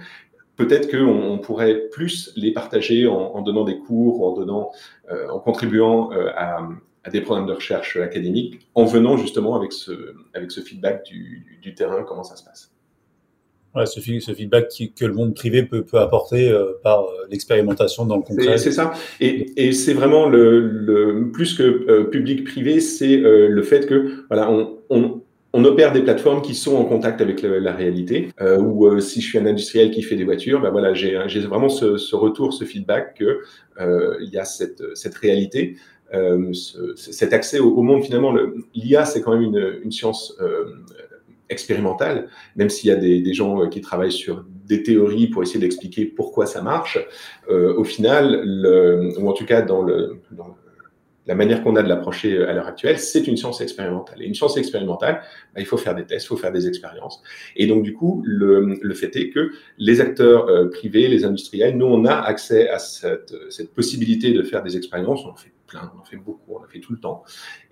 [0.57, 4.71] peut-être qu'on pourrait plus les partager en, donnant des cours, en donnant,
[5.11, 6.69] en contribuant à,
[7.11, 11.75] des programmes de recherche académique, en venant justement avec ce, avec ce feedback du, du
[11.75, 12.74] terrain, comment ça se passe.
[13.75, 18.07] Ouais, ce, ce, feedback que le monde privé peut, peut apporter euh, par euh, l'expérimentation
[18.07, 18.57] dans le concret.
[18.57, 18.93] C'est ça.
[19.21, 24.49] Et, et c'est vraiment le, le, plus que euh, public-privé, c'est le fait que voilà,
[24.49, 28.29] on, on, on, opère des plateformes qui sont en contact avec la réalité.
[28.61, 31.97] ou si je suis un industriel qui fait des voitures, ben voilà, j'ai vraiment ce,
[31.97, 33.41] ce, retour, ce feedback que
[34.21, 35.77] il y a cette, cette réalité.
[36.13, 38.33] Ce, cet accès au, au monde finalement,
[38.75, 40.37] l'IA c'est quand même une, une science
[41.51, 45.43] expérimental, même s'il y a des, des, gens euh, qui travaillent sur des théories pour
[45.43, 46.99] essayer d'expliquer pourquoi ça marche,
[47.51, 50.57] euh, au final, le, ou en tout cas dans, le, dans
[51.27, 54.23] la manière qu'on a de l'approcher euh, à l'heure actuelle, c'est une science expérimentale.
[54.23, 55.23] Et une science expérimentale,
[55.55, 57.23] bah, il faut faire des tests, il faut faire des expériences.
[57.57, 61.77] Et donc, du coup, le, le fait est que les acteurs euh, privés, les industriels,
[61.77, 65.25] nous, on a accès à cette, cette possibilité de faire des expériences.
[65.75, 67.23] Plein, on en fait beaucoup, on en fait tout le temps.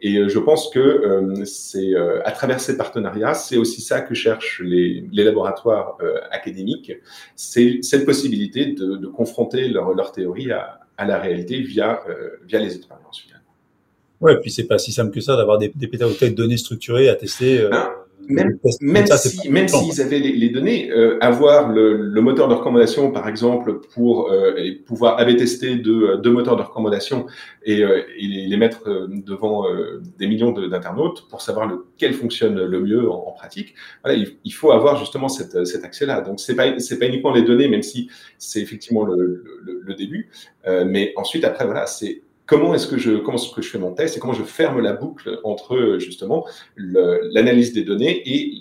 [0.00, 4.14] Et euh, je pense que euh, c'est à travers ces partenariats, c'est aussi ça que
[4.14, 5.98] cherchent les, les laboratoires
[6.30, 6.92] académiques,
[7.36, 12.00] c'est cette possibilité de, de confronter leur, leur théorie à, à la réalité via,
[12.48, 13.26] via les expériences.
[14.22, 17.08] Ouais, puis c'est pas si simple que ça d'avoir des, des pétaoctets de données structurées
[17.08, 17.60] à tester.
[17.60, 17.90] Euh, ben,
[18.28, 22.54] même, même si, même s'ils avaient les, les données, euh, avoir le, le, moteur de
[22.54, 24.54] recommandation, par exemple, pour euh,
[24.86, 27.26] pouvoir aller tester deux, deux moteurs de recommandation
[27.64, 29.64] et, euh, et les mettre euh, devant
[30.18, 33.74] des millions d'internautes pour savoir lequel fonctionne le mieux en, en pratique.
[34.02, 36.20] Voilà, il, il, faut avoir justement cette, cet accès-là.
[36.20, 38.08] Donc c'est pas c'est pas uniquement les données, même si
[38.38, 40.30] c'est effectivement le, le, le début,
[40.86, 44.16] mais ensuite après voilà c'est comment est-ce que je est-ce que je fais mon test
[44.16, 48.58] et comment je ferme la boucle entre justement l'analyse des données et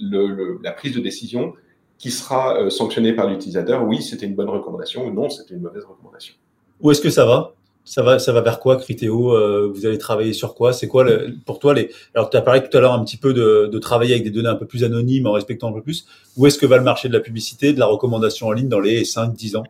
[0.64, 1.54] la prise de décision
[1.98, 3.86] qui sera euh, sanctionnée par l'utilisateur?
[3.86, 6.34] Oui, c'était une bonne recommandation ou non, c'était une mauvaise recommandation.
[6.80, 7.54] Où est-ce que ça va?
[7.84, 10.72] Ça va, ça va vers quoi, Criteo euh, Vous allez travailler sur quoi?
[10.72, 11.06] C'est quoi
[11.46, 13.80] pour toi les Alors, tu as parlé tout à l'heure un petit peu de, de,
[13.80, 16.06] travailler avec des données un peu plus anonymes, en respectant un peu plus.
[16.38, 18.80] Où est-ce que va le marché de la publicité, de la recommandation en ligne dans
[18.80, 19.64] les 5-10 ans?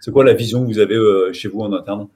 [0.00, 2.06] C'est quoi la vision que vous avez euh, chez vous en interne?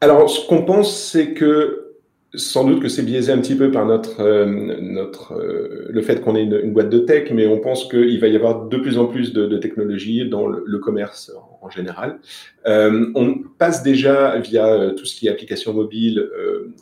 [0.00, 1.90] Alors, ce qu'on pense, c'est que
[2.34, 4.46] sans doute que c'est biaisé un petit peu par notre, euh,
[4.80, 8.28] notre euh, le fait qu'on ait une, boîte de tech, mais on pense qu'il va
[8.28, 12.20] y avoir de plus en plus de, technologies dans le, commerce en, général.
[12.66, 16.28] Euh, on passe déjà via tout ce qui est application mobile,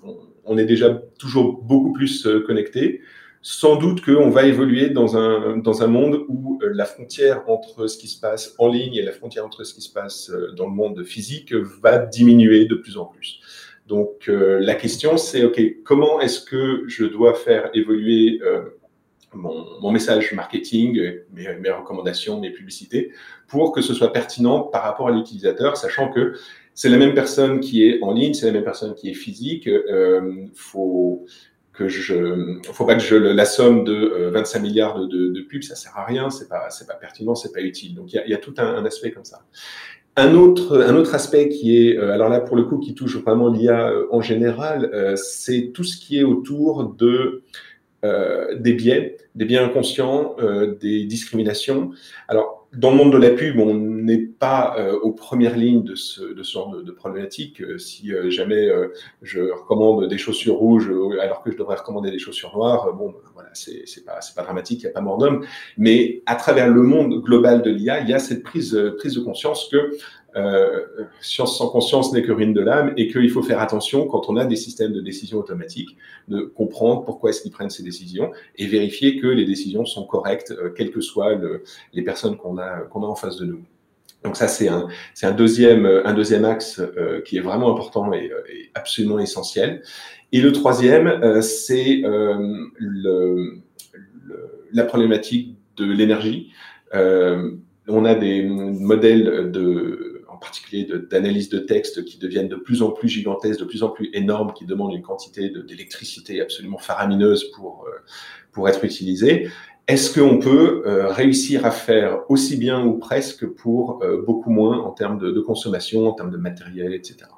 [0.05, 3.01] on, on, est déjà toujours beaucoup plus connecté
[3.51, 7.87] sans doute qu'on va évoluer dans un, dans un monde où euh, la frontière entre
[7.87, 10.53] ce qui se passe en ligne et la frontière entre ce qui se passe euh,
[10.53, 13.41] dans le monde physique va diminuer de plus en plus.
[13.87, 18.65] Donc euh, la question c'est ok comment est-ce que je dois faire évoluer euh,
[19.33, 21.01] mon, mon, message marketing,
[21.33, 23.13] mes, mes, recommandations, mes publicités
[23.47, 26.35] pour que ce soit pertinent par rapport à l'utilisateur, sachant que
[26.79, 29.67] c'est la même personne qui est en ligne, c'est la même personne qui est physique.
[29.67, 31.27] Euh, faut
[31.79, 35.77] que je, faut pas que je la somme de 25 euh, milliards de, pubs, ça
[35.77, 37.95] sert à rien, c'est pas, pas pertinent, c'est pas utile.
[37.95, 39.43] Donc il y a, tout un, aspect comme ça.
[40.17, 43.91] Un autre, aspect qui est, euh, alors là pour le coup, qui touche vraiment l'IA
[43.91, 47.45] euh, en général, c'est tout ce qui est autour de
[48.03, 50.37] des biais, des biais inconscients,
[50.81, 51.91] des discriminations.
[52.29, 53.75] Alors dans le monde de la pub, on
[54.09, 57.61] n'est pas euh, aux premières lignes de ce, genre de, de problématique.
[57.61, 58.68] Euh, si euh, jamais
[59.23, 60.90] je recommande des chaussures rouges
[61.21, 64.87] alors que je devrais recommander des chaussures noires, bon, ben, voilà, c'est pas dramatique, il
[64.87, 65.44] n'y a pas mort d'homme.
[65.77, 69.21] Mais à travers le monde global de l'IA, il y a cette prise prise de
[69.21, 69.97] conscience que
[71.21, 74.37] science sans conscience n'est que ruine de l'âme et qu'il faut faire attention quand on
[74.37, 75.97] a des systèmes de décision automatiques,
[76.29, 80.55] de comprendre pourquoi est-ce qu'ils prennent ces décisions et vérifier que les décisions sont correctes,
[80.77, 83.64] quelles que soient le, les personnes qu'on a, qu'on a en face de nous.
[84.25, 84.89] Donc ça, c'est un,
[85.23, 89.83] un deuxième, un deuxième axe euh, qui est vraiment important et, et, absolument essentiel.
[90.33, 92.37] Et le troisième, euh, c'est euh,
[94.73, 96.53] la problématique de l'énergie.
[96.93, 102.83] on a des modèles de en particulier d'analyse de, de, texte qui deviennent de plus
[102.83, 107.51] en plus gigantesques, de plus en plus énormes, qui demandent une quantité d'électricité absolument faramineuse
[107.57, 107.99] pour, euh,
[108.53, 109.49] pour être utilisées.
[109.88, 114.79] Est-ce qu'on peut euh, réussir à faire aussi bien ou presque pour euh, beaucoup moins
[114.79, 117.31] en termes de, de, consommation, en termes de matériel, etc.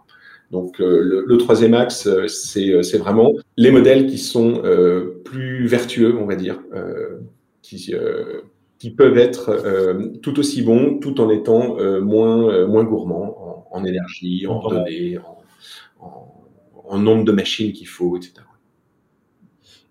[0.51, 4.61] Donc le, le, troisième axe, c'est vraiment les modèles qui sont
[5.25, 6.59] plus vertueux, on va dire,
[7.63, 7.95] qui
[8.81, 13.67] qui peuvent être euh, tout aussi bons, tout en étant euh, moins, euh, moins gourmands
[13.71, 15.39] en, en, énergie, en données, en,
[16.01, 16.35] en,
[16.89, 18.33] en, nombre de machines qu'il faut, etc.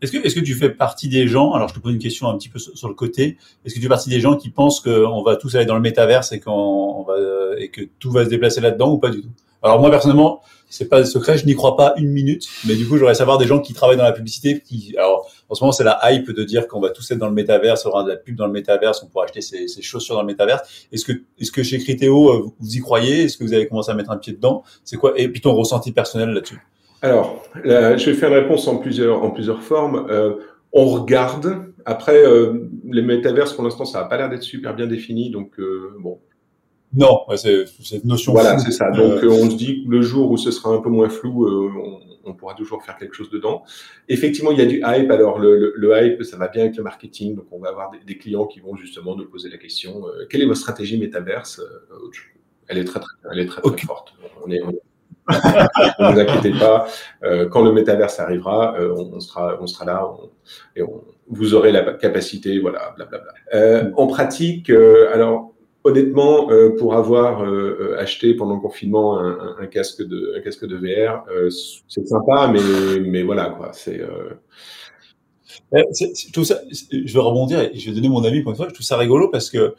[0.02, 2.30] Est-ce que, est-ce que tu fais partie des gens, alors je te pose une question
[2.30, 4.80] un petit peu sur, le côté, est-ce que tu fais partie des gens qui pensent
[4.80, 7.16] qu'on va tous aller dans le métaverse et, qu'on va,
[7.58, 9.30] et que tout va se déplacer là-dedans ou pas du tout?
[9.62, 12.98] Alors moi personnellement, c'est pas secret, je n'y crois pas une minute, mais du coup
[12.98, 15.84] j'aurais savoir des gens qui travaillent dans la publicité, qui, alors en ce moment c'est
[15.84, 18.16] la hype de dire qu'on va tous être dans le métaverse, on aura de la
[18.16, 20.88] pub dans le métaverse, on pourra acheter ses, ses chaussures dans le métaverse.
[20.94, 23.24] Est-ce que, est-ce que chez Criteo euh, vous y croyez?
[23.24, 24.64] Est-ce que vous avez commencé à mettre un pied dedans?
[24.86, 26.62] C'est quoi Et puis ton ressenti personnel là-dessus?
[27.02, 30.08] Alors, je vais faire une réponse en plusieurs, en plusieurs formes.
[30.10, 30.36] Euh,
[30.74, 31.66] on regarde.
[31.86, 35.30] Après, euh, les métaverses, pour l'instant, ça n'a pas l'air d'être super bien défini.
[35.30, 36.20] Donc, euh, bon.
[36.94, 38.34] Non, c'est cette notion.
[38.34, 38.92] Voilà, c'est ça.
[38.92, 42.00] Donc, on se dit que le jour où ce sera un peu moins flou, on,
[42.26, 43.64] on, pourra toujours faire quelque chose dedans.
[44.08, 45.12] Effectivement, il y a du hype.
[45.12, 47.36] Alors, le, le, hype, ça va bien avec le marketing.
[47.36, 50.42] Donc, on va avoir des, des clients qui vont justement nous poser la question quelle
[50.42, 51.62] est votre stratégie métaverse
[52.68, 54.14] Elle est très, très, elle est très, très, forte.
[54.44, 54.82] On est, on est
[55.30, 56.88] ne vous inquiétez pas,
[57.24, 60.08] euh, quand le métaverse arrivera, euh, on, sera, on sera là
[60.76, 60.82] et
[61.28, 63.34] vous aurez la capacité, voilà, blablabla.
[63.54, 67.44] Euh, en pratique, alors honnêtement, pour avoir
[67.98, 71.24] acheté pendant le confinement un, casque de casque de VR,
[71.88, 74.02] c'est sympa, mais mais voilà quoi, c'est
[76.34, 76.60] tout ça,
[76.92, 78.68] je vais rebondir et je vais donner mon avis pour une fois.
[78.68, 79.76] Je trouve ça rigolo parce que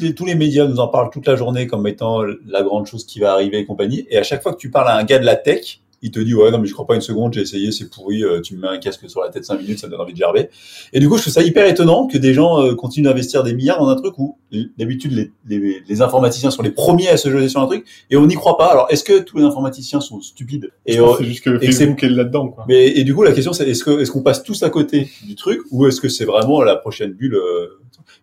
[0.00, 3.04] les, tous les médias nous en parlent toute la journée comme étant la grande chose
[3.04, 4.06] qui va arriver et compagnie.
[4.10, 6.20] Et à chaque fois que tu parles à un gars de la tech, il te
[6.20, 8.54] dit ouais non mais je crois pas une seconde, j'ai essayé, c'est pourri, euh, tu
[8.54, 10.48] me mets un casque sur la tête 5 minutes, ça me donne envie de gerber.
[10.92, 13.54] Et du coup je trouve ça hyper étonnant que des gens euh, continuent d'investir des
[13.54, 14.38] milliards dans un truc où
[14.78, 18.16] d'habitude les, les, les, informaticiens sont les premiers à se jeter sur un truc et
[18.16, 18.66] on n'y croit pas.
[18.66, 22.08] Alors est-ce que tous les informaticiens sont stupides et euh, c'est juste que Facebook est
[22.08, 22.64] là-dedans quoi.
[22.68, 25.10] Mais et du coup la question c'est est-ce que est-ce qu'on passe tous à côté
[25.26, 27.38] du truc ou est-ce que c'est vraiment la prochaine bulle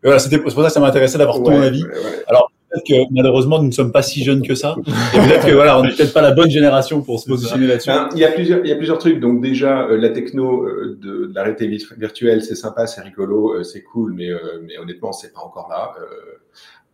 [0.05, 1.83] voilà, c'était pour ça que ça m'intéressait d'avoir ton avis.
[2.27, 4.75] Alors peut-être que malheureusement nous ne sommes pas si jeunes que ça.
[5.13, 7.89] Et peut-être que voilà, on n'est peut-être pas la bonne génération pour se positionner là-dessus.
[7.89, 9.19] Ben, il y a plusieurs, il y a plusieurs trucs.
[9.19, 13.53] Donc déjà, euh, la techno euh, de, de, la réalité virtuelle, c'est sympa, c'est rigolo,
[13.53, 14.29] euh, c'est cool, mais
[14.63, 15.93] mais honnêtement, c'est pas encore là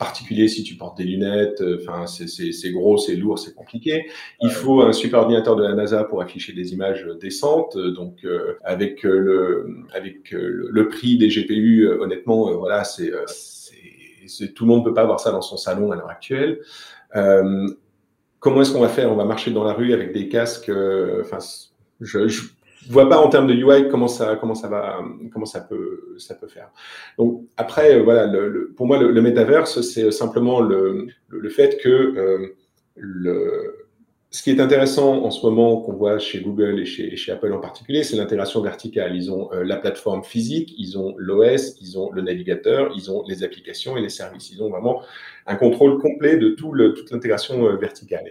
[0.02, 1.62] particulier si tu portes des lunettes.
[1.62, 4.08] Euh, enfin, c'est gros, c'est lourd, c'est compliqué.
[4.42, 7.78] Il faut un super ordinateur de la NASA pour afficher des images décentes.
[7.78, 13.12] Donc, euh, avec le avec le, prix des GPU, euh, honnêtement, voilà, c'est
[14.56, 16.62] tout le monde peut pas avoir ça dans son salon à l'heure actuelle.
[18.40, 19.12] comment est-ce qu'on va faire?
[19.12, 20.72] On va marcher dans la rue avec des casques.
[21.22, 21.38] Enfin,
[22.00, 22.42] je, je
[22.90, 25.00] vois pas en termes de UI comment ça comment ça va
[25.32, 26.70] comment ça peut ça peut faire.
[27.18, 31.78] Donc après euh, voilà le, pour moi le, le métaverse c'est simplement le, le fait
[31.82, 32.56] que euh,
[32.96, 33.81] le
[34.34, 37.60] ce qui est intéressant en ce moment qu'on voit chez Google et chez, Apple en
[37.60, 39.14] particulier, c'est l'intégration verticale.
[39.14, 43.26] Ils ont euh, la plateforme physique, ils ont l'OS, ils ont le navigateur, ils ont
[43.28, 44.50] les applications et les services.
[44.54, 45.02] Ils ont vraiment
[45.48, 48.24] un contrôle complet de toute l'intégration euh, verticale.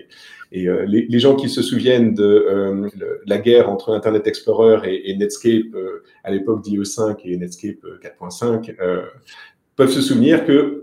[0.52, 2.88] Et, euh, les, les, gens qui se souviennent de
[3.26, 5.76] la guerre entre Internet Explorer et, et Netscape
[6.24, 8.74] à l'époque d'IE5 et Netscape 4.5
[9.76, 10.79] peuvent se souvenir que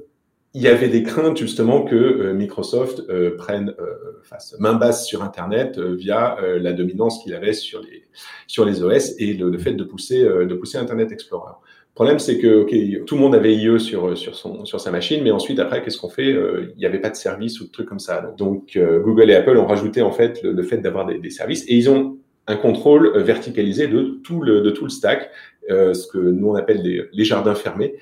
[0.57, 5.05] il y avait des craintes justement que euh, Microsoft euh, prenne euh, fasse main basse
[5.05, 8.03] sur Internet via la dominance qu'il avait sur les
[8.47, 11.51] sur les OS et le, fait de pousser de pousser Internet Explorer.
[11.51, 14.89] Le problème, c'est que ok, tout le monde avait IE sur sur son sur sa
[14.89, 17.71] machine, mais ensuite après, qu'est-ce qu'on fait Il n'y avait pas de service ou de
[17.71, 18.33] trucs comme ça.
[18.37, 21.75] Donc Google et Apple ont rajouté en fait le, fait d'avoir des, des, services et
[21.75, 22.17] ils ont
[22.47, 25.29] un contrôle verticalisé de tout le de tout le stack,
[25.69, 27.95] ce que nous on appelle les, les jardins fermés.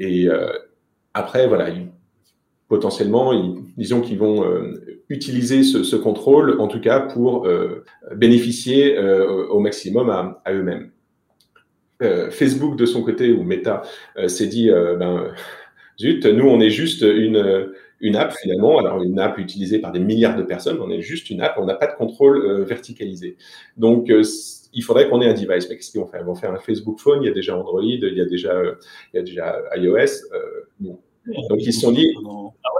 [0.00, 0.28] et
[1.14, 1.70] après, voilà,
[2.68, 3.34] potentiellement,
[3.76, 9.46] disons qu'ils vont euh, utiliser ce, ce, contrôle, en tout cas, pour euh, bénéficier euh,
[9.48, 10.90] au maximum à, à eux-mêmes.
[12.30, 13.82] Facebook, de son côté, ou Meta,
[14.26, 15.34] s'est dit, ben,
[16.00, 18.78] zut, nous, on est juste une, une app, finalement.
[18.78, 21.66] Alors, une app utilisée par des milliards de personnes, on est juste une app, on
[21.66, 23.36] n'a pas de contrôle verticalisé.
[23.76, 24.10] Donc,
[24.72, 25.68] il faudrait qu'on ait un device.
[25.68, 26.20] Mais qu'est-ce qu'ils vont faire?
[26.20, 29.62] Ils vont faire un Facebook Phone, il y a déjà Android, il y a déjà,
[29.76, 29.94] iOS.
[29.96, 30.94] Euh,
[31.48, 32.12] Donc ils se sont dit,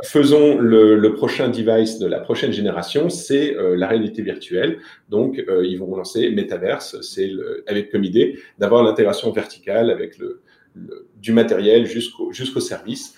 [0.04, 4.78] faisons le, prochain device de la prochaine génération, c'est euh, la réalité virtuelle.
[5.08, 7.30] Donc euh, ils vont lancer Metaverse, c'est
[7.66, 10.42] avec comme idée d'avoir l'intégration verticale avec le,
[11.16, 13.14] du matériel jusqu'au jusqu'au service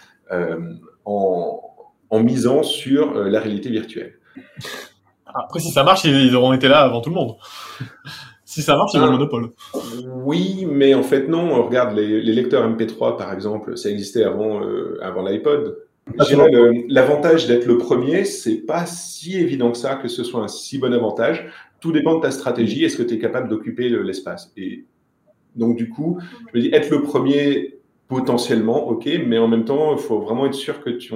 [1.05, 1.61] en,
[2.09, 4.15] en misant sur la réalité virtuelle.
[5.35, 7.37] Après, si ça marche, ils auront été là avant tout le monde.
[8.53, 9.49] Si ça marche, c'est le monopole.
[10.27, 11.65] Oui, mais en fait non.
[11.65, 15.79] Regarde les, les lecteurs MP3 par exemple, ça existait avant euh, avant l'iPod.
[16.89, 20.77] L'avantage d'être le premier, c'est pas si évident que ça que ce soit un si
[20.77, 21.51] bon avantage.
[21.81, 22.85] Tout dépend de ta stratégie.
[22.85, 24.53] Est-ce que tu es capable d'occuper l'espace?
[24.59, 24.85] Et
[25.57, 26.19] donc du coup,
[26.53, 30.45] je me dis être le premier potentiellement, ok, mais en même temps, il faut vraiment
[30.45, 31.15] être sûr que tu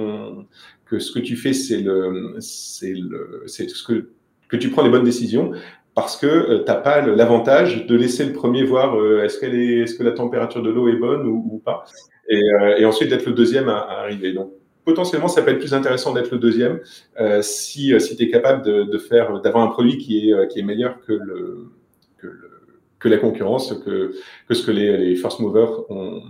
[0.85, 4.09] que ce que tu fais, c'est le, c'est le, c'est ce que
[4.47, 5.51] que tu prends les bonnes décisions
[5.97, 9.95] parce que tu n'as pas l'avantage de laisser le premier voir est-ce qu'elle est, est-ce
[9.95, 11.85] que la température de l'eau est bonne ou, pas,
[12.29, 12.39] et,
[12.77, 14.31] et ensuite d'être le deuxième à, à arriver.
[14.31, 14.51] Donc
[14.87, 16.79] potentiellement, ça peut être plus intéressant d'être le deuxième
[17.19, 20.33] euh, si, euh, si tu es capable de, de faire, d'avoir un produit qui est,
[20.33, 21.71] euh, qui est meilleur que, le,
[22.17, 22.49] que, le,
[22.97, 24.13] que la concurrence, que,
[24.47, 26.21] que ce que les, les first movers ont,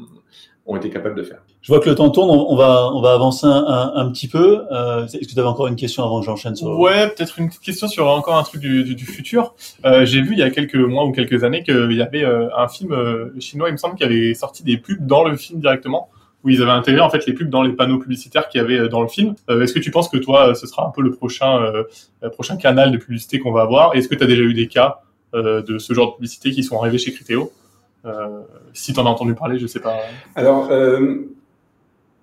[0.66, 1.44] ont été capables de faire.
[1.68, 4.62] Je vois que le temps tourne, on va, on va avancer un, un, petit peu.
[4.72, 6.80] Euh, Est-ce que tu avais encore une question avant que j'enchaîne sur...
[6.80, 9.54] Ouais, peut-être une question sur encore un truc du, du, du futur.
[9.84, 12.70] Euh, J'ai vu il y a quelques mois ou quelques années qu'il y avait un
[12.70, 12.96] film
[13.42, 16.10] chinois, il me semble, qui avait sorti des pubs dans le film directement
[16.44, 18.80] où ils avaient intégré en fait les pubs dans les panneaux publicitaires qu'il y avait
[18.80, 19.36] euh, dans le film.
[19.50, 21.84] Euh, est-ce que tu penses que toi, ce sera un peu le prochain, euh,
[22.30, 23.96] prochain canal de publicité qu'on va avoir?
[23.96, 25.02] Est-ce que tu as déjà eu des cas
[25.34, 27.52] de ce genre de publicité qui sont arrivés chez Criteo?
[28.74, 29.98] Si tu en as entendu parler, je sais pas.
[30.36, 30.70] Alors,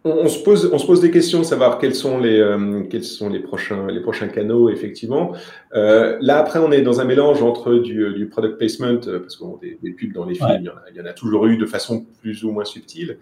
[0.05, 3.31] on, se pose, on se pose des questions, savoir quels sont les, euh, quels sont
[3.31, 5.35] les prochains, les prochains canaux, effectivement.
[5.75, 9.37] Euh, là, après, on est dans un mélange entre du, du product placement, euh, parce
[9.37, 11.15] qu'on des, des pubs dans les films, il, y en a, il, y en a,
[11.15, 13.19] toujours eu de façon plus ou moins subtile.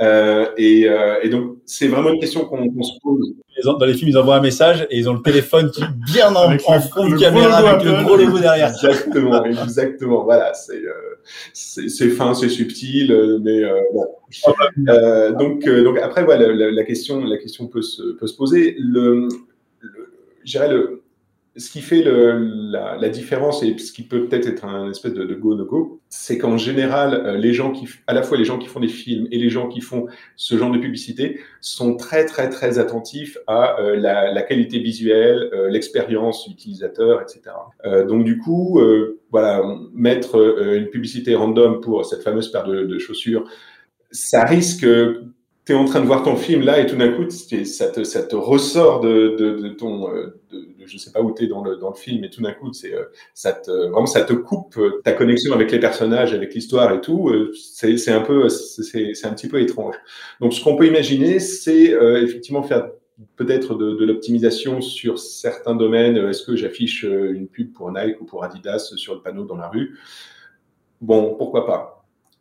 [0.00, 3.34] Euh, et, euh, et, donc, c'est vraiment une question qu'on qu se pose.
[3.64, 6.34] Dans les films, ils envoient un message et ils ont le téléphone qui est bien
[6.34, 8.68] en, en front de caméra avec le gros logo derrière.
[8.70, 10.24] Exactement, exactement.
[10.24, 11.18] Voilà, c'est euh,
[11.52, 14.06] c'est fin, c'est subtil, mais bon.
[15.38, 18.76] donc, donc après, voilà, la, la, question, la question peut se, peut se poser.
[18.78, 19.28] Le,
[19.80, 20.12] le,
[20.44, 21.02] je dirais le,
[21.60, 22.38] ce qui fait le,
[22.72, 25.66] la, la, différence et ce qui peut peut-être être un espèce de, de go no
[25.66, 28.80] go, c'est qu'en général, euh, les gens qui, à la fois les gens qui font
[28.80, 30.06] des films et les gens qui font
[30.36, 35.50] ce genre de publicité, sont très très très attentifs à euh, la, la, qualité visuelle,
[35.52, 37.42] euh, l'expérience utilisateur, etc.
[38.08, 38.80] Donc du coup,
[39.30, 40.36] voilà, mettre
[40.74, 43.44] une publicité random pour cette fameuse paire de, de chaussures,
[44.10, 44.86] ça risque
[45.66, 48.34] tu es en train de voir ton film là et tout d'un coup, ça te,
[48.36, 51.78] ressort de, de, de ton, de, de, je sais pas où tu es dans le,
[51.94, 52.94] film et tout d'un coup, c'est,
[53.34, 57.30] ça te, coupe ta connexion avec les personnages, avec l'histoire et tout.
[57.54, 59.96] C'est, un un petit peu étrange.
[60.40, 62.90] Donc, ce qu'on peut imaginer, c'est euh, effectivement faire
[63.36, 66.16] peut-être de l'optimisation sur certains domaines.
[66.16, 69.68] Est-ce que j'affiche une pub pour Nike ou pour Adidas sur le panneau dans la
[69.68, 69.98] rue?
[71.00, 71.99] Bon, pourquoi pas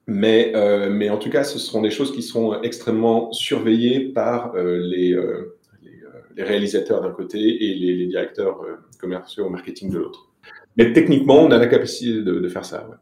[0.10, 4.56] mais, euh, mais en tout cas, ce seront des choses qui seront extrêmement surveillées par
[4.56, 9.46] euh, les, euh, les, euh, les, réalisateurs d'un côté et les, les directeurs euh, commerciaux
[9.46, 10.28] au marketing de l'autre.
[10.78, 12.90] Mais techniquement, on a la capacité de, de faire ça.
[12.90, 12.96] Ouais.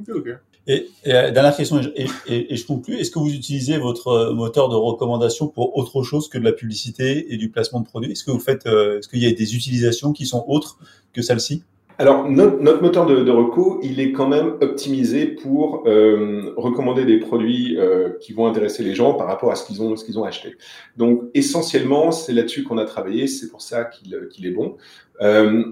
[0.00, 0.28] Ok, ok.
[0.66, 4.68] Et, et dernière question, et, et, et je conclue, est-ce que vous utilisez votre moteur
[4.68, 8.12] de recommandation pour autre chose que de la publicité et du placement de produits?
[8.12, 10.78] Est-ce que vous faites, est-ce qu'il y a des utilisations qui sont autres
[11.12, 11.62] que celles-ci
[12.00, 17.04] alors, notre, notre, moteur de, de reco, il est quand même optimisé pour euh, recommander
[17.04, 20.06] des produits euh, qui vont intéresser les gens par rapport à ce qu'ils ont, ce
[20.06, 20.56] qu'ils ont acheté.
[20.96, 23.26] Donc, essentiellement, c'est là-dessus qu'on a travaillé.
[23.26, 24.78] C'est pour ça qu'il qu est bon.
[25.20, 25.62] Euh,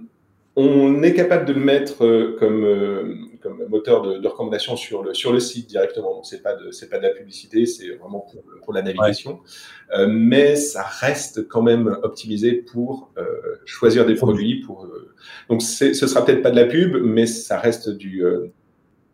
[0.55, 5.03] on est capable de le mettre euh, comme, euh, comme moteur de, de, recommandation sur
[5.03, 6.15] le, sur le site directement.
[6.15, 9.33] Donc, c'est pas de, c'est pas de la publicité, c'est vraiment pour, pour la navigation.
[9.33, 9.99] Ouais.
[9.99, 13.25] Euh, mais ça reste quand même optimisé pour euh,
[13.65, 14.61] choisir des produits.
[14.61, 15.15] Pour, euh,
[15.49, 18.23] donc, ce sera peut-être pas de la pub, mais ça reste du,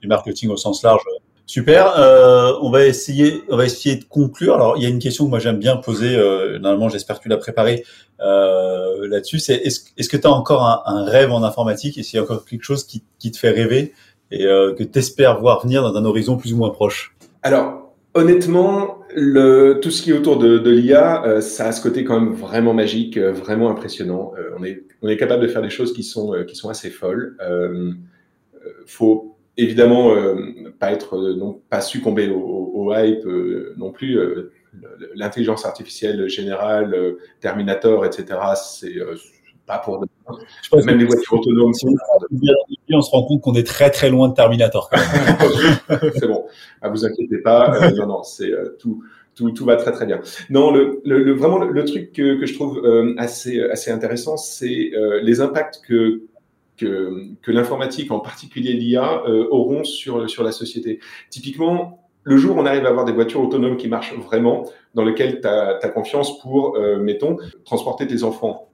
[0.01, 1.03] du marketing au sens large.
[1.47, 1.99] Super.
[1.99, 4.55] Euh, on va essayer, on va essayer de conclure.
[4.55, 6.17] Alors, il y a une question que moi j'aime bien poser.
[6.17, 7.85] Euh, normalement, j'espère que tu l'as préparée
[8.21, 9.41] euh, là-dessus.
[9.41, 11.99] C'est est-ce, est-ce que tu as encore un, un, rêve en informatique?
[11.99, 13.93] Est-ce qu'il y a encore quelque chose qui, qui te fait rêver
[14.31, 17.95] et euh, que tu espères voir venir dans un horizon plus ou moins proche Alors,
[18.15, 22.33] honnêtement, tout ce qui est autour de, l'IA, euh, ça a ce côté quand même
[22.33, 24.33] vraiment magique, euh, vraiment impressionnant.
[24.59, 27.37] on est, on est capable de faire des choses qui sont, qui sont assez folles.
[28.87, 30.17] faut évidemment
[30.81, 31.17] pas être
[31.71, 33.25] pas succomber au, au, hype
[33.77, 34.19] non plus
[35.15, 38.95] l'intelligence artificielle générale Terminator etc c'est
[39.67, 40.05] pas pour
[40.63, 41.73] je pense même les voitures autonomes
[42.93, 44.91] on se rend compte qu'on est très très loin de Terminator
[46.15, 46.45] c'est bon
[46.83, 49.03] à vous inquiétez pas non non c'est tout
[49.35, 50.21] tout, tout, va très très bien.
[50.49, 54.37] Non, le, le, vraiment le, le, truc que, que je trouve euh, assez assez intéressant,
[54.37, 56.23] c'est euh, les impacts que
[56.77, 61.01] que, que l'informatique, en particulier l'IA, euh, auront sur, sur la société.
[61.31, 65.05] Typiquement, le jour où on arrive à avoir des voitures autonomes qui marchent vraiment, dans
[65.05, 68.69] lesquelles tu as, as, confiance pour, euh, mettons, transporter tes enfants.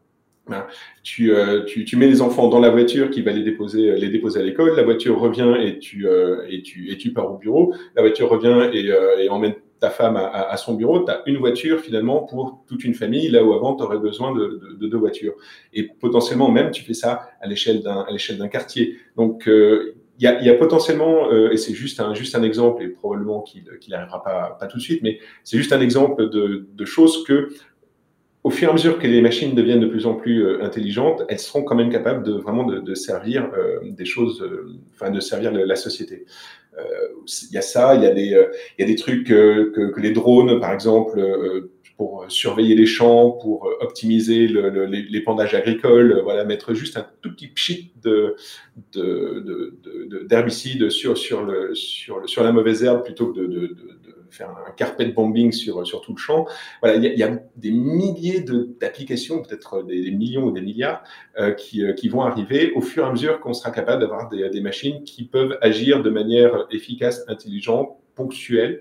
[1.03, 4.09] Tu, euh, tu, tu, mets les enfants dans la voiture qui va les déposer, les
[4.09, 7.39] déposer à l'école, la voiture revient et tu, euh, et, tu, et tu pars au
[7.39, 11.11] bureau, la voiture revient et, euh, et emmène ta femme à, à, son bureau, tu
[11.11, 14.61] as une voiture finalement pour toute une famille, là où avant tu aurais besoin de,
[14.61, 15.35] de, de, deux voitures.
[15.73, 18.97] Et potentiellement même tu fais ça à l'échelle d'un à l'échelle d'un quartier.
[19.17, 22.43] Donc euh, il y, a, y, a, potentiellement, euh, et c'est juste un, juste un
[22.43, 26.29] exemple, et probablement qu'il n'arrivera pas, pas tout de suite, mais c'est juste un exemple
[26.29, 27.49] de, de choses que
[28.43, 31.23] au fur et à mesure que les machines deviennent de plus en plus euh, intelligentes,
[31.29, 35.11] elles seront quand même capables de vraiment de, de servir euh, des choses, euh, enfin
[35.11, 36.25] de servir la, la société.
[37.51, 38.47] Il y a ça, il y a des,
[38.79, 41.21] il des trucs que, que, les drones, par exemple,
[41.99, 47.93] pour surveiller les champs, pour optimiser l'épandage agricole, voilà, mettre juste un tout petit pchit
[48.03, 48.35] de,
[48.95, 53.47] de, de, d'herbicide sur, sur, le, sur, le, sur la mauvaise herbe plutôt que de,
[53.47, 53.77] de,
[54.31, 56.47] faire un carpet bombing sur, sur tout le champ.
[56.83, 58.41] Voilà, il y y a des milliers
[58.81, 61.03] d'applications, peut-être des, millions ou des milliards,
[61.39, 64.29] euh, qui, euh, qui, vont arriver au fur et à mesure qu'on sera capable d'avoir
[64.29, 68.81] des, des, machines qui peuvent agir de manière efficace, intelligente, ponctuelle.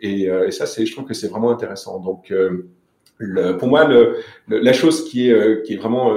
[0.00, 2.00] Et, euh, et ça, c'est, je trouve que c'est vraiment intéressant.
[2.00, 2.68] Donc, euh,
[3.16, 6.16] le, pour moi, le, la chose qui est, qui est vraiment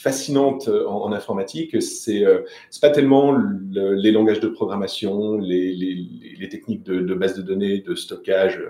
[0.00, 2.40] fascinante euh, en, informatique, c'est euh,
[2.70, 3.36] c'est pas tellement
[3.70, 6.06] les langages de programmation, les, les,
[6.38, 8.62] les techniques de, de, base de données, de stockage.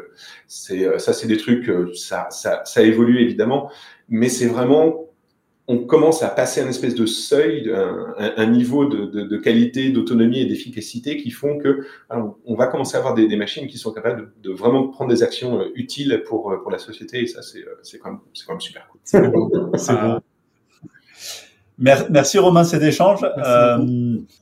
[0.48, 3.70] C'est euh, ça, c'est des trucs, ça, ça, ça évolue évidemment,
[4.08, 5.06] mais c'est vraiment
[5.68, 9.90] on commence à passer un espèce de seuil, un, un niveau de, de, de qualité,
[9.90, 13.78] d'autonomie et d'efficacité qui font que on va commencer à avoir des, des machines qui
[13.78, 17.20] sont capables de, de, vraiment prendre des actions utiles pour, pour la société.
[17.20, 19.00] Et ça, c'est quand, même, quand même super cool.
[21.80, 23.20] Merci Romain cet échange.
[23.24, 23.78] Euh,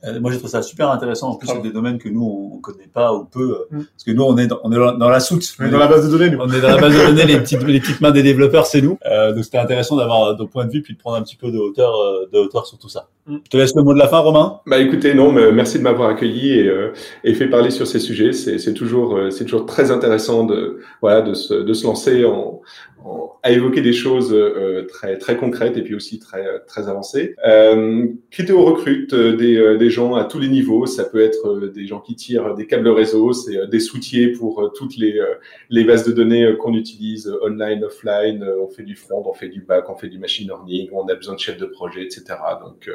[0.03, 1.29] euh, moi j'ai trouvé ça super intéressant.
[1.29, 3.77] En plus c'est des domaines que nous on connaît pas ou peu euh, mm.
[3.77, 5.43] parce que nous on est dans, on est dans la soute.
[5.59, 6.31] On est dans la base de données.
[6.31, 6.39] Nous.
[6.41, 7.25] On est dans la base de données.
[7.25, 8.97] les petites les petites mains des développeurs c'est nous.
[9.05, 11.49] Euh, donc c'était intéressant d'avoir nos points de vue puis de prendre un petit peu
[11.49, 11.93] de hauteur
[12.31, 13.07] de hauteur sur tout ça.
[13.25, 13.37] Mm.
[13.45, 14.59] Je te laisse le mot de la fin Romain.
[14.65, 16.71] Bah écoutez non mais merci de m'avoir accueilli et,
[17.23, 18.33] et fait parler sur ces sujets.
[18.33, 22.59] C'est c'est toujours c'est toujours très intéressant de voilà de se de se lancer en
[23.41, 27.35] à évoquer des choses euh, très très concrètes et puis aussi très très avancées.
[27.45, 30.85] Euh, Critéo recrute euh, des, euh, des gens à tous les niveaux.
[30.85, 34.97] Ça peut être des gens qui tirent des câbles réseau, c'est des soutiers pour toutes
[34.97, 35.19] les
[35.69, 38.45] les bases de données qu'on utilise online, offline.
[38.61, 40.89] On fait du front, on fait du back, on fait du machine learning.
[40.91, 42.23] On a besoin de chefs de projet, etc.
[42.61, 42.89] Donc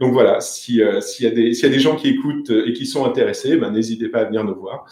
[0.00, 0.40] donc voilà.
[0.40, 3.04] Si s'il y a des s'il y a des gens qui écoutent et qui sont
[3.04, 4.86] intéressés, ben n'hésitez pas à venir nous voir.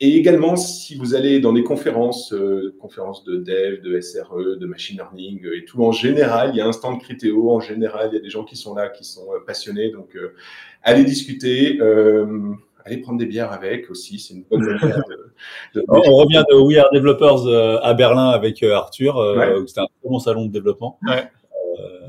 [0.00, 2.34] et également si vous allez dans des conférences
[2.80, 5.84] conférences de dev, de SRE, de machine learning et tout.
[5.84, 7.50] En général, il y a un stand Critéo.
[7.50, 9.90] En général, il y a des gens qui sont là, qui sont euh, passionnés.
[9.90, 10.34] Donc, euh,
[10.82, 11.78] allez discuter.
[11.80, 12.52] Euh,
[12.84, 15.02] allez prendre des bières avec aussi, c'est une bonne manière
[15.74, 19.54] de, On revient de We Are Developers à Berlin avec Arthur, ouais.
[19.66, 20.98] c'était un très bon salon de développement.
[21.06, 21.28] Ouais.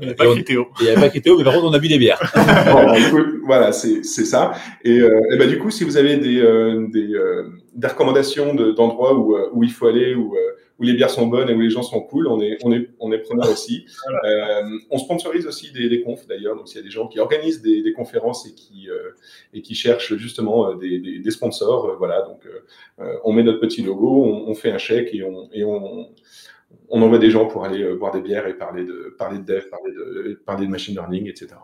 [0.00, 0.68] n'y avait pas Critéo.
[0.80, 2.32] Il n'y avait pas Critéo, mais par contre, on a bu des bières.
[2.72, 4.52] bon, écoute, voilà, c'est ça.
[4.84, 6.40] Et, et ben, du coup, si vous avez des,
[6.88, 7.18] des,
[7.74, 10.34] des recommandations d'endroits où, où il faut aller, ou
[10.80, 12.88] où les bières sont bonnes et où les gens sont cool, on est, on est,
[12.98, 13.84] on est preneur aussi.
[14.24, 17.20] Euh, on sponsorise aussi des, des confs d'ailleurs, donc s'il y a des gens qui
[17.20, 19.10] organisent des, des conférences et qui, euh,
[19.52, 23.42] et qui cherchent justement euh, des, des, des sponsors, euh, voilà, donc euh, on met
[23.42, 26.08] notre petit logo, on, on, fait un chèque et on, et on,
[26.88, 29.62] on envoie des gens pour aller boire des bières et parler de, parler de dev,
[29.70, 31.56] parler de, parler de machine learning, etc.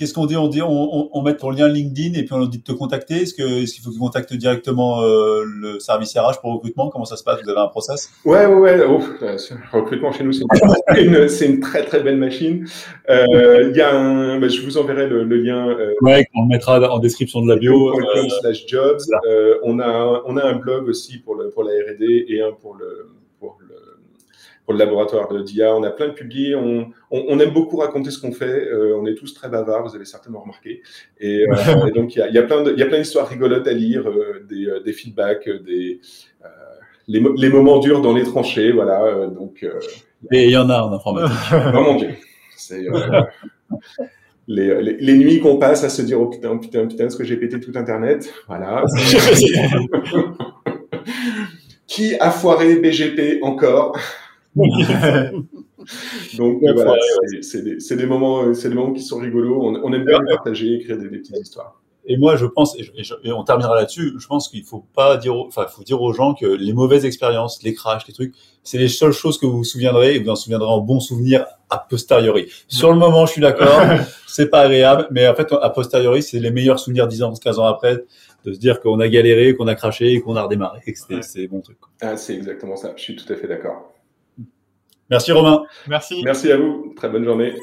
[0.00, 0.36] Qu'est-ce qu'on dit?
[0.38, 2.72] On dit on, on, met ton lien LinkedIn et puis on leur dit de te
[2.72, 3.16] contacter.
[3.16, 6.88] Est-ce que est-ce qu'il faut qu'ils contactent directement euh, le service RH pour recrutement?
[6.88, 7.42] Comment ça se passe?
[7.44, 8.10] Vous avez un process?
[8.24, 8.80] Ouais, ouais, ouais.
[8.88, 9.02] Oh,
[9.72, 10.32] recrutement chez nous,
[11.28, 12.66] c'est une, très très belle machine.
[13.10, 15.68] Euh, il y a un, bah, je vous enverrai le, le lien.
[15.68, 17.90] Euh, ouais, on le mettra en description de la bio.
[17.90, 19.00] Euh, slash jobs.
[19.28, 22.52] Euh, on a on a un blog aussi pour le pour la R&D et un
[22.52, 23.10] pour le
[24.70, 25.74] pour le laboratoire de DIA.
[25.74, 26.54] On a plein de publiés.
[26.54, 28.68] On, on, on aime beaucoup raconter ce qu'on fait.
[28.68, 30.80] Euh, on est tous très bavards, vous avez certainement remarqué.
[31.18, 34.46] Et, euh, et donc, il y a, y a, plein d'histoires rigolotes à lire, euh,
[34.48, 36.00] des, des, feedbacks, des,
[37.08, 38.70] les, les, moments durs dans les tranchées.
[38.70, 39.26] Voilà.
[39.26, 39.66] donc,
[40.30, 41.36] et il y en a en informatique.
[41.74, 42.10] oh mon Dieu.
[42.56, 42.86] C'est.
[44.46, 47.22] Les, les, les, nuits qu'on passe à se dire oh putain putain putain est-ce que
[47.22, 48.32] j'ai pété tout internet?
[48.48, 48.84] Voilà
[51.86, 53.96] qui a foiré BGP encore?
[56.36, 56.94] Donc voilà,
[57.40, 59.60] c'est des, des, moments, c'est des moments qui sont rigolos.
[59.62, 61.80] On, on aime bien les partager, écrire des, des, petites histoires.
[62.06, 64.14] Et moi, je pense, et, je, et on terminera là-dessus.
[64.18, 67.62] Je pense qu'il faut pas dire, enfin, faut dire aux gens que les mauvaises expériences,
[67.62, 68.34] les crashs, les trucs,
[68.64, 71.46] c'est les seules choses que vous vous souviendrez et vous en souviendrez en bon souvenir
[71.68, 72.50] a posteriori.
[72.68, 73.80] Sur le moment, je suis d'accord,
[74.26, 77.58] c'est pas agréable, mais en fait, a posteriori, c'est les meilleurs souvenirs 10 ans, 15
[77.58, 78.04] ans après,
[78.44, 80.80] de se dire qu'on a galéré, qu'on a craché qu'on a redémarré.
[81.22, 81.78] C'est bon truc.
[82.00, 82.92] Ah, c'est exactement ça.
[82.96, 83.89] Je suis tout à fait d'accord.
[85.10, 85.64] Merci Romain.
[85.88, 86.22] Merci.
[86.24, 86.94] Merci à vous.
[86.96, 87.54] Très bonne journée.